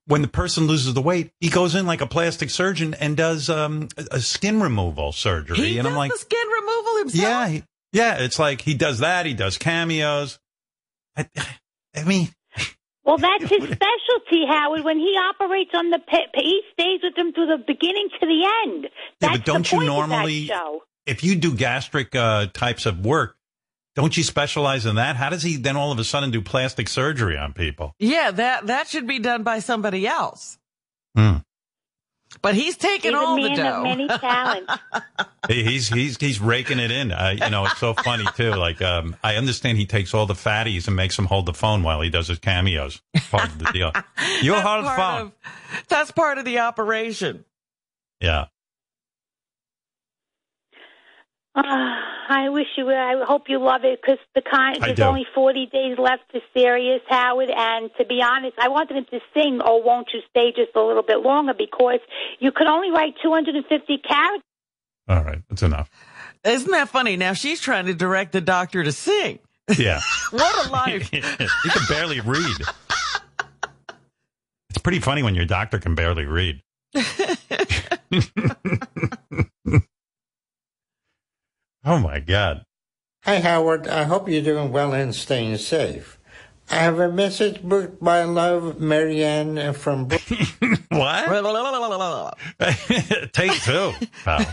[0.06, 3.48] when the person loses the weight, he goes in like a plastic surgeon and does
[3.48, 5.58] um, a skin removal surgery.
[5.58, 7.22] He and I'm like, the skin removal himself.
[7.22, 8.18] Yeah, he, yeah.
[8.18, 9.24] It's like he does that.
[9.24, 10.40] He does cameos.
[11.16, 11.28] I,
[11.94, 12.28] I mean,
[13.04, 14.84] well, that's his specialty, Howard.
[14.84, 18.48] When he operates on the, pit, he stays with them through the beginning to the
[18.66, 18.88] end.
[19.20, 20.50] That's yeah, but don't you normally,
[21.06, 23.36] if you do gastric uh, types of work,
[23.94, 25.16] don't you specialize in that?
[25.16, 27.94] How does he then all of a sudden do plastic surgery on people?
[27.98, 30.58] Yeah, that that should be done by somebody else.
[31.16, 31.36] Hmm.
[32.42, 33.82] But he's taking he's all the dough.
[33.82, 34.72] many talents.
[35.48, 37.12] he's he's he's raking it in.
[37.12, 38.50] Uh, you know, it's so funny too.
[38.64, 41.82] Like, um, I understand he takes all the fatties and makes them hold the phone
[41.82, 43.02] while he does his cameos.
[43.30, 43.92] Part of the deal.
[44.42, 45.20] You hold the phone.
[45.20, 45.32] Of,
[45.88, 47.44] that's part of the operation.
[48.20, 48.46] Yeah.
[51.56, 52.90] Uh, I wish you.
[52.90, 54.82] I hope you love it because the kind.
[54.82, 59.06] There's only 40 days left to Sirius Howard, and to be honest, I wanted him
[59.10, 62.00] to sing "Oh, Won't You Stay" just a little bit longer because
[62.40, 64.42] you could only write 250 characters.
[65.06, 65.90] All right, that's enough.
[66.44, 67.16] Isn't that funny?
[67.16, 69.38] Now she's trying to direct the doctor to sing.
[69.78, 70.00] Yeah.
[70.30, 71.08] what a life.
[71.10, 72.56] he can barely read.
[74.70, 76.62] It's pretty funny when your doctor can barely read.
[81.84, 82.64] oh my God.
[83.24, 83.88] Hi, Howard.
[83.88, 86.18] I hope you're doing well and staying safe.
[86.70, 90.08] I have a message booked by Love Marianne from
[90.88, 91.28] what?
[93.32, 93.92] take two.
[94.24, 94.46] Pal.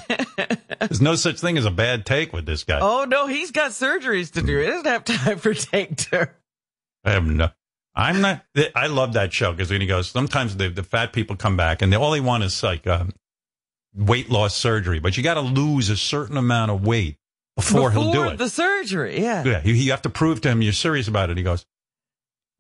[0.80, 2.80] There's no such thing as a bad take with this guy.
[2.82, 4.58] Oh no, he's got surgeries to do.
[4.58, 6.26] He doesn't have time for take two.
[7.06, 7.50] I have no.
[7.96, 8.46] I'm not.
[8.76, 11.82] I love that show because when he goes, sometimes the, the fat people come back
[11.82, 13.12] and they, all they want is like um,
[13.96, 17.18] weight loss surgery, but you got to lose a certain amount of weight
[17.56, 18.38] before, before he'll do it.
[18.38, 19.43] The surgery, yeah.
[19.43, 21.38] Yeah, you, you have to prove to him you're serious about it.
[21.38, 21.66] He goes,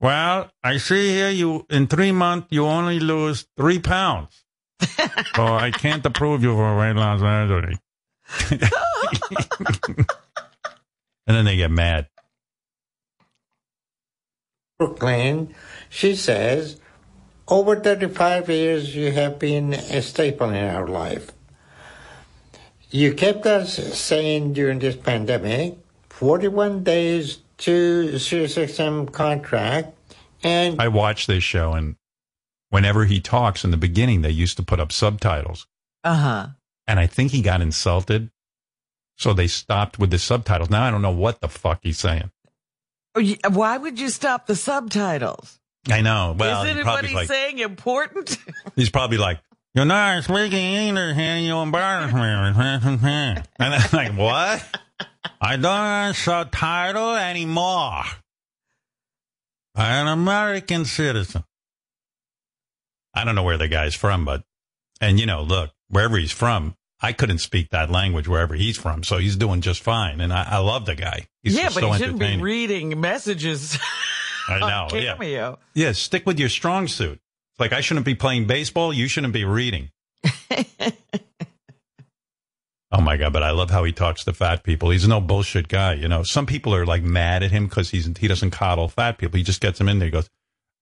[0.01, 4.43] well, I see here you in three months you only lose three pounds.
[4.81, 4.89] so
[5.37, 7.77] oh, I can't approve you for weight loss surgery.
[8.49, 8.57] and
[11.27, 12.07] then they get mad.
[14.79, 15.53] Brooklyn,
[15.89, 16.79] she says,
[17.47, 21.31] over 35 years you have been a staple in our life.
[22.91, 25.77] You kept us sane during this pandemic,
[26.09, 29.97] 41 days to SiriusXM contract.
[30.43, 31.95] And I watch this show, and
[32.69, 35.67] whenever he talks in the beginning, they used to put up subtitles.
[36.03, 36.47] Uh huh.
[36.85, 38.29] And I think he got insulted,
[39.17, 40.69] so they stopped with the subtitles.
[40.69, 42.31] Now I don't know what the fuck he's saying.
[43.15, 45.59] Oh, why would you stop the subtitles?
[45.89, 46.35] I know.
[46.37, 48.37] Well, isn't what he's like, saying important?
[48.75, 49.39] he's probably like,
[49.73, 54.63] "You're not speaking English, and you embarrass me." and I'm like, "What?"
[55.39, 58.03] I don't subtitle anymore.
[59.75, 61.43] I'm an American citizen.
[63.13, 64.43] I don't know where the guy's from, but,
[64.99, 69.03] and you know, look, wherever he's from, I couldn't speak that language wherever he's from,
[69.03, 70.21] so he's doing just fine.
[70.21, 71.27] And I, I love the guy.
[71.41, 73.77] He's yeah, but so he shouldn't be reading messages.
[74.47, 74.97] I know.
[74.97, 75.55] yeah.
[75.73, 77.19] yeah, stick with your strong suit.
[77.61, 78.91] Like I shouldn't be playing baseball.
[78.91, 79.91] You shouldn't be reading.
[82.93, 83.31] Oh my god!
[83.31, 84.89] But I love how he talks to fat people.
[84.89, 85.93] He's no bullshit guy.
[85.93, 89.17] You know, some people are like mad at him because he's he doesn't coddle fat
[89.17, 89.37] people.
[89.37, 90.07] He just gets them in there.
[90.07, 90.27] He goes,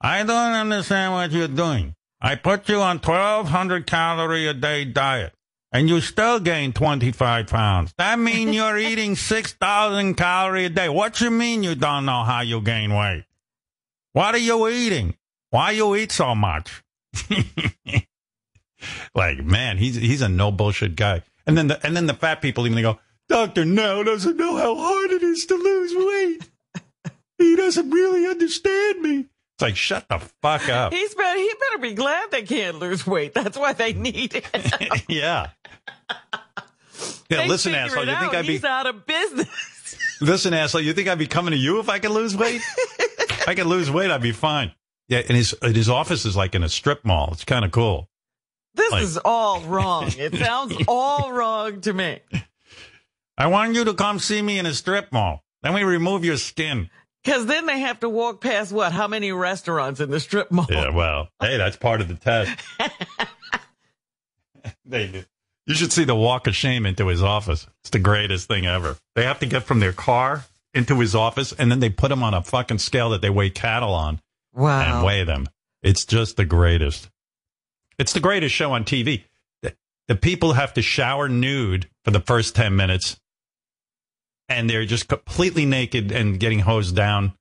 [0.01, 1.93] "I don't understand what you're doing.
[2.19, 5.33] I put you on twelve hundred calorie a day diet,
[5.71, 7.93] and you still gain twenty five pounds.
[7.99, 10.89] That means you're eating six thousand calorie a day.
[10.89, 13.25] What you mean you don't know how you gain weight?
[14.13, 15.13] What are you eating?
[15.49, 16.83] Why you eat so much?"
[19.15, 21.23] like man, he's he's a no bullshit guy.
[21.45, 24.75] And then the and then the fat people even go, Doctor now doesn't know how
[24.75, 26.49] hard it is to lose weight.
[27.37, 29.27] he doesn't really understand me.
[29.55, 30.93] It's like shut the fuck up.
[30.93, 31.37] He's better.
[31.37, 33.33] He better be glad they can't lose weight.
[33.33, 34.45] That's why they need it.
[35.09, 35.49] yeah.
[37.29, 38.05] Yeah, they listen, asshole.
[38.05, 39.97] You think I'd be he's out of business?
[40.21, 40.81] listen, asshole.
[40.81, 42.61] You think I'd be coming to you if I could lose weight?
[42.99, 44.71] if I could lose weight, I'd be fine.
[45.09, 47.29] Yeah, and his his office is like in a strip mall.
[47.33, 48.07] It's kind of cool.
[48.75, 50.11] This like, is all wrong.
[50.17, 52.19] It sounds all wrong to me.
[53.37, 55.43] I want you to come see me in a strip mall.
[55.63, 56.89] Then we remove your skin.
[57.23, 58.91] Because then they have to walk past what?
[58.93, 60.67] How many restaurants in the strip mall?
[60.69, 62.51] Yeah, well, hey, that's part of the test.
[64.85, 65.23] they do.
[65.65, 67.67] You should see the walk of shame into his office.
[67.81, 68.97] It's the greatest thing ever.
[69.15, 72.23] They have to get from their car into his office, and then they put him
[72.23, 74.19] on a fucking scale that they weigh cattle on.
[74.53, 74.97] Wow.
[74.97, 75.47] And weigh them.
[75.81, 77.09] It's just the greatest.
[77.97, 79.23] It's the greatest show on TV.
[79.61, 79.75] The,
[80.07, 83.19] the people have to shower nude for the first 10 minutes
[84.49, 87.33] and they're just completely naked and getting hosed down.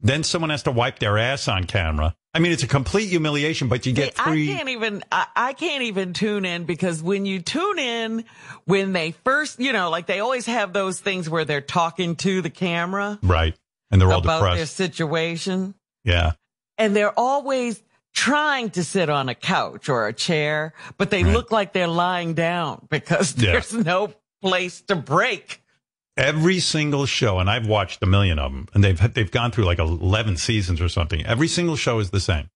[0.00, 2.14] Then someone has to wipe their ass on camera.
[2.32, 4.52] I mean, it's a complete humiliation, but you get free.
[4.52, 8.24] I can't even, I, I, can't even tune in because when you tune in,
[8.64, 12.40] when they first, you know, like they always have those things where they're talking to
[12.40, 13.18] the camera.
[13.22, 13.56] Right.
[13.90, 14.56] And they're all about depressed.
[14.56, 15.74] their situation.
[16.04, 16.32] Yeah.
[16.76, 17.82] And they're always
[18.14, 21.32] trying to sit on a couch or a chair, but they right.
[21.32, 23.82] look like they're lying down because there's yeah.
[23.82, 25.62] no place to break.
[26.16, 29.66] Every single show, and I've watched a million of them, and they've they've gone through
[29.66, 31.24] like eleven seasons or something.
[31.24, 32.50] Every single show is the same.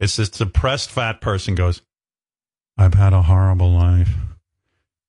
[0.00, 1.80] It's this depressed fat person goes,
[2.76, 4.10] "I've had a horrible life.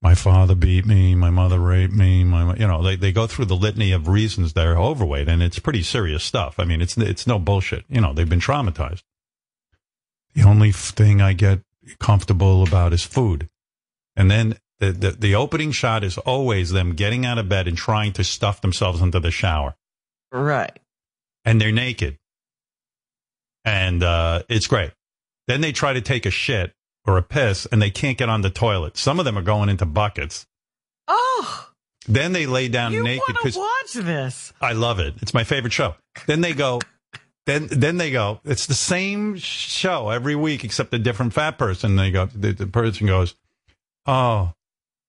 [0.04, 1.16] My father beat me.
[1.16, 2.26] My mother raped me.
[2.26, 5.60] My you know they they go through the litany of reasons they're overweight, and it's
[5.60, 6.60] pretty serious stuff.
[6.60, 7.86] I mean, it's it's no bullshit.
[7.88, 9.04] You know, they've been traumatized.
[10.36, 11.62] The only thing I get
[12.00, 13.50] comfortable about is food.
[14.16, 17.78] And then the, the, the opening shot is always them getting out of bed and
[17.78, 19.76] trying to stuff themselves into the shower.
[20.32, 20.78] Right.
[21.46, 22.18] And they're naked.
[23.66, 24.92] And uh, it's great.
[25.48, 26.74] Then they try to take a shit
[27.06, 28.98] or a piss and they can't get on the toilet.
[28.98, 30.46] Some of them are going into buckets.
[31.08, 31.70] Oh.
[32.08, 33.36] Then they lay down you naked.
[33.44, 34.54] You watch this?
[34.62, 35.16] I love it.
[35.22, 35.96] It's my favorite show.
[36.28, 36.80] Then they go.
[37.46, 38.40] then then they go.
[38.44, 41.96] It's the same show every week except a different fat person.
[41.96, 42.26] They go.
[42.26, 43.36] The, the person goes,
[44.06, 44.54] "Oh,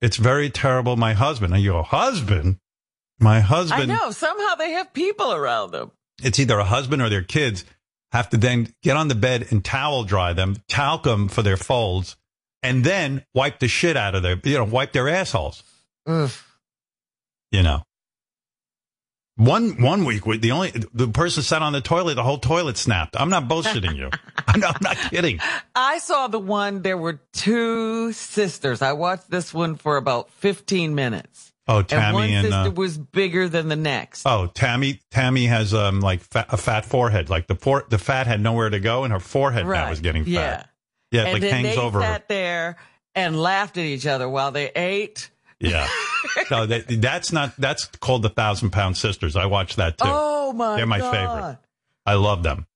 [0.01, 0.97] it's very terrible.
[0.97, 2.59] My husband." And you go, "Husband."
[3.21, 3.93] My husband.
[3.93, 4.11] I know.
[4.11, 5.93] Somehow they have people around them.
[6.23, 7.65] It's either a husband or their kids
[8.15, 12.17] have to then get on the bed and towel dry them, talcum for their folds,
[12.63, 15.65] and then wipe the shit out of their, you know, wipe their assholes.
[16.07, 16.31] Ugh.
[17.51, 17.83] You know.
[19.37, 22.79] One one week, with the only the person sat on the toilet, the whole toilet
[22.79, 23.17] snapped.
[23.19, 24.11] I'm not bullshitting you.
[24.47, 25.41] I'm, not, I'm not kidding.
[25.75, 26.83] I saw the one.
[26.83, 28.81] There were two sisters.
[28.81, 31.53] I watched this one for about 15 minutes.
[31.67, 34.27] Oh, Tammy and one and, sister uh, was bigger than the next.
[34.27, 35.01] Oh, Tammy.
[35.11, 37.31] Tammy has um like fat, a fat forehead.
[37.31, 39.87] Like the for, the fat had nowhere to go, and her forehead right.
[39.87, 40.31] now is getting fat.
[40.31, 40.65] Yeah,
[41.11, 42.01] yeah, it and like then hangs they over.
[42.01, 42.27] sat her.
[42.29, 42.77] there
[43.15, 45.31] and laughed at each other while they ate.
[45.59, 45.89] Yeah,
[46.51, 47.57] no, that, that's not.
[47.57, 49.35] That's called the Thousand Pound Sisters.
[49.35, 50.05] I watched that too.
[50.07, 50.77] Oh my!
[50.77, 51.13] They're my God.
[51.15, 51.59] favorite.
[52.05, 52.67] I love them.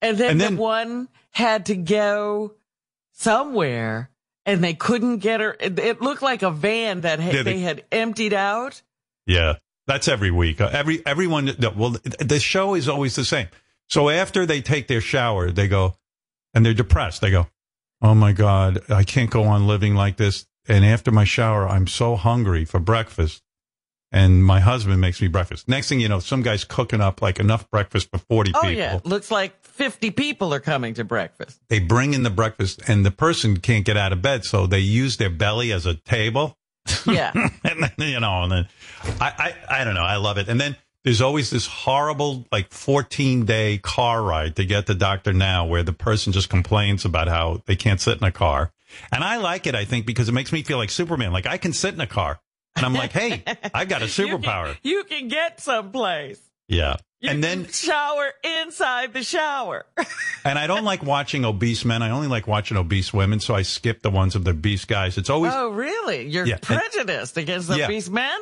[0.00, 2.54] And then, And the then- one had to go
[3.12, 4.10] somewhere,
[4.46, 5.56] and they couldn't get her.
[5.58, 8.82] It, looked like a van that ha- Yeah, they- they had emptied out.
[9.26, 9.54] Yeah,
[9.86, 10.60] that's every week.
[10.60, 11.50] Uh, every everyone.
[11.76, 13.48] Well, the show is always the same.
[13.88, 15.96] So after they take their shower, they go,
[16.54, 17.20] and they're depressed.
[17.20, 17.48] They go,
[18.02, 21.86] "Oh my god, I can't go on living like this." And after my shower, I'm
[21.86, 23.42] so hungry for breakfast,
[24.14, 25.68] and my husband makes me breakfast.
[25.68, 28.74] Next thing you know, some guy's cooking up like enough breakfast for forty Oh people.
[28.74, 31.60] yeah, looks like fifty people are coming to breakfast.
[31.68, 34.78] They bring in the breakfast, and the person can't get out of bed, so they
[34.78, 36.56] use their belly as a table.
[37.06, 38.68] Yeah, and then, you know, and then
[39.20, 40.02] I, I, I don't know.
[40.02, 40.48] I love it.
[40.48, 45.32] And then there's always this horrible, like 14 day car ride to get to Dr.
[45.32, 48.70] Now where the person just complains about how they can't sit in a car.
[49.10, 51.32] And I like it, I think, because it makes me feel like Superman.
[51.32, 52.38] Like I can sit in a car
[52.76, 54.76] and I'm like, hey, I got a superpower.
[54.82, 56.40] You can, you can get someplace.
[56.68, 56.96] Yeah.
[57.20, 59.86] You and then, shower inside the shower.
[60.44, 62.02] and I don't like watching obese men.
[62.02, 63.40] I only like watching obese women.
[63.40, 65.16] So I skip the ones of the obese guys.
[65.16, 66.28] It's always, oh, really?
[66.28, 67.84] You're Yeah, and- prejudiced against Yeah.
[67.86, 68.38] obese men?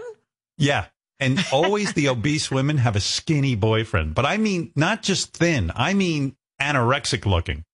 [0.58, 0.86] Yeah.
[1.20, 4.14] And always the obese women have a skinny boyfriend.
[4.14, 7.64] But I mean, not just thin, I mean anorexic looking.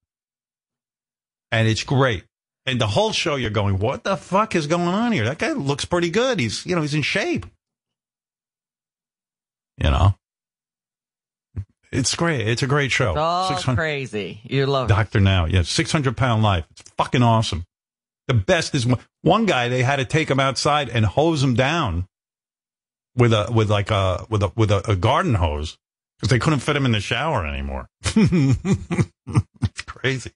[1.51, 2.25] And it's great.
[2.69, 5.25] And the whole show, you're going, what the fuck is going on here?
[5.25, 6.39] That guy looks pretty good.
[6.39, 7.47] He's, you know, he's in shape.
[9.79, 10.15] You know?
[11.91, 12.47] It's great.
[12.47, 13.13] It's a great show.
[13.13, 14.41] It's all crazy.
[14.45, 14.89] You love.
[14.89, 15.47] Doctor Now.
[15.47, 16.67] Yeah, 600 pound life.
[16.73, 17.65] It's fucking awesome.
[18.27, 21.55] The best is one- one guy, they had to take him outside and hose him
[21.55, 22.07] down
[23.17, 25.79] with a, with like a, with a, with a, a garden hose
[26.19, 27.89] because they couldn't fit him in the shower anymore.
[28.05, 30.33] it's crazy.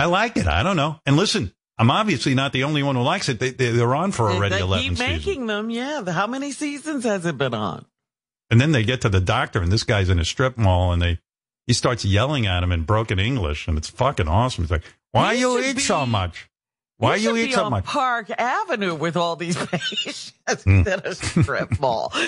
[0.00, 0.46] I like it.
[0.46, 0.98] I don't know.
[1.04, 3.38] And listen, I'm obviously not the only one who likes it.
[3.38, 5.68] They, they, they're on for already they 11 keep making them.
[5.68, 6.10] Yeah.
[6.10, 7.84] How many seasons has it been on?
[8.50, 11.02] And then they get to the doctor, and this guy's in a strip mall, and
[11.02, 11.18] they
[11.66, 14.64] he starts yelling at him in broken English, and it's fucking awesome.
[14.64, 16.48] He's like, "Why you should eat be- so much?
[16.96, 21.16] Why you you eat so on much?" Park Avenue with all these patients instead of
[21.16, 22.12] strip mall.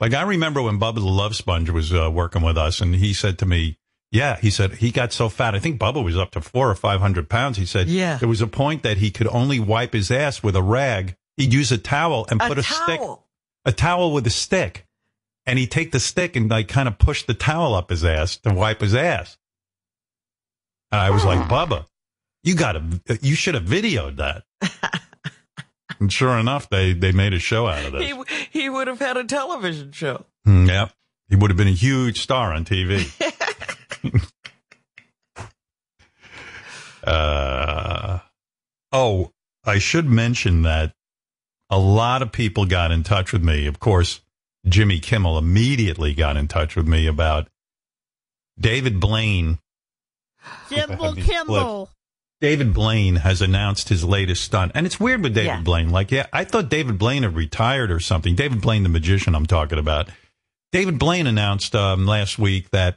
[0.00, 3.12] Like I remember when Bubba the Love Sponge was uh, working with us, and he
[3.12, 3.76] said to me,
[4.12, 5.54] "Yeah," he said he got so fat.
[5.54, 7.56] I think Bubba was up to four or five hundred pounds.
[7.58, 8.16] He said, Yeah.
[8.16, 11.16] there was a point that he could only wipe his ass with a rag.
[11.36, 13.00] He'd use a towel and a put a stick,
[13.64, 14.86] a towel with a stick,
[15.46, 18.36] and he'd take the stick and like kind of push the towel up his ass
[18.38, 19.38] to wipe his ass.
[20.92, 21.86] And I was like, Bubba,
[22.42, 24.42] you got to, you should have videoed that.
[26.00, 28.02] and sure enough, they they made a show out of this.
[28.02, 30.24] He he would have had a television show.
[30.46, 30.92] Mm, Yep.
[31.28, 33.06] He would have been a huge star on TV.
[37.04, 38.18] uh,
[38.92, 39.32] oh,
[39.64, 40.94] I should mention that
[41.68, 43.66] a lot of people got in touch with me.
[43.66, 44.20] Of course,
[44.66, 47.48] Jimmy Kimmel immediately got in touch with me about
[48.58, 49.58] David Blaine.
[50.68, 51.90] Kimball these Kimball.
[52.40, 54.72] David Blaine has announced his latest stunt.
[54.74, 55.60] And it's weird with David Yeah.
[55.60, 55.90] Blaine.
[55.90, 58.34] Like, yeah, I thought David Blaine had retired or something.
[58.34, 60.08] David Blaine, the magician I'm talking about.
[60.72, 62.96] David Blaine announced um, last week that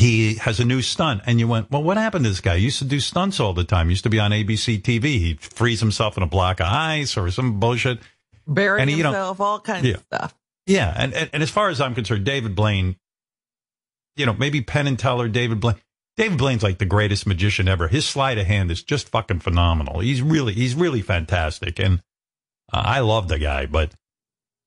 [0.00, 1.22] he has a new stunt.
[1.26, 2.56] And you went, well, what happened to this guy?
[2.56, 3.86] He used to do stunts all the time.
[3.86, 5.04] He used to be on ABC TV.
[5.18, 7.98] He'd freeze himself in a block of ice or some bullshit.
[8.46, 9.94] Burying And, you know, himself, all kinds yeah.
[9.94, 10.34] of stuff.
[10.66, 10.94] Yeah.
[10.96, 12.96] And, and, and as far as I'm concerned, David Blaine,
[14.16, 15.76] you know, maybe Penn and Teller, David Blaine.
[16.16, 17.88] David Blaine's like the greatest magician ever.
[17.88, 20.00] His sleight of hand is just fucking phenomenal.
[20.00, 21.78] He's really, he's really fantastic.
[21.78, 22.00] And
[22.72, 23.94] uh, I love the guy, but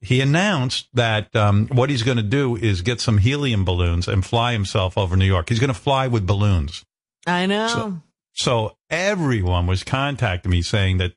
[0.04, 4.26] he announced that um, what he's going to do is get some helium balloons and
[4.26, 5.49] fly himself over New York.
[5.49, 6.84] He's going to fly with balloons.
[7.26, 7.68] I know.
[7.68, 8.01] So-
[8.36, 11.14] So everyone was contacting me saying that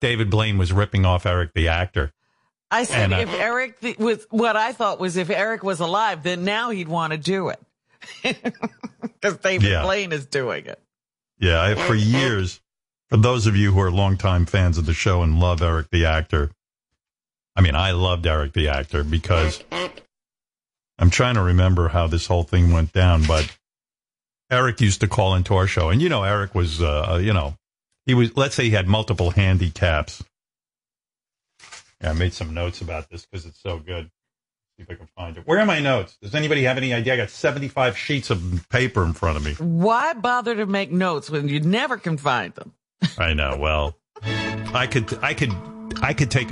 [0.00, 2.12] David Blaine was ripping off Eric the actor.
[2.70, 6.22] I said and, uh, if Eric was what I thought was if Eric was alive,
[6.22, 7.60] then now he'd want to do it
[9.02, 9.82] because David yeah.
[9.82, 10.80] Blaine is doing it.
[11.38, 12.60] Yeah, I, for years,
[13.08, 16.04] for those of you who are longtime fans of the show and love Eric the
[16.06, 16.50] actor,
[17.54, 19.62] I mean, I loved Eric the actor because
[20.98, 23.54] I'm trying to remember how this whole thing went down, but
[24.50, 27.56] Eric used to call into our show, and you know, Eric was, uh, you know,
[28.06, 28.36] he was.
[28.36, 30.22] Let's say he had multiple handicaps.
[32.02, 34.10] Yeah, I made some notes about this because it's so good.
[34.76, 35.46] See if I can find it.
[35.46, 36.16] Where are my notes?
[36.20, 37.14] Does anybody have any idea?
[37.14, 39.54] I got 75 sheets of paper in front of me.
[39.54, 42.72] Why bother to make notes when you never can find them?
[43.18, 43.56] I know.
[43.58, 45.52] Well, I could, I could,
[46.02, 46.40] I could take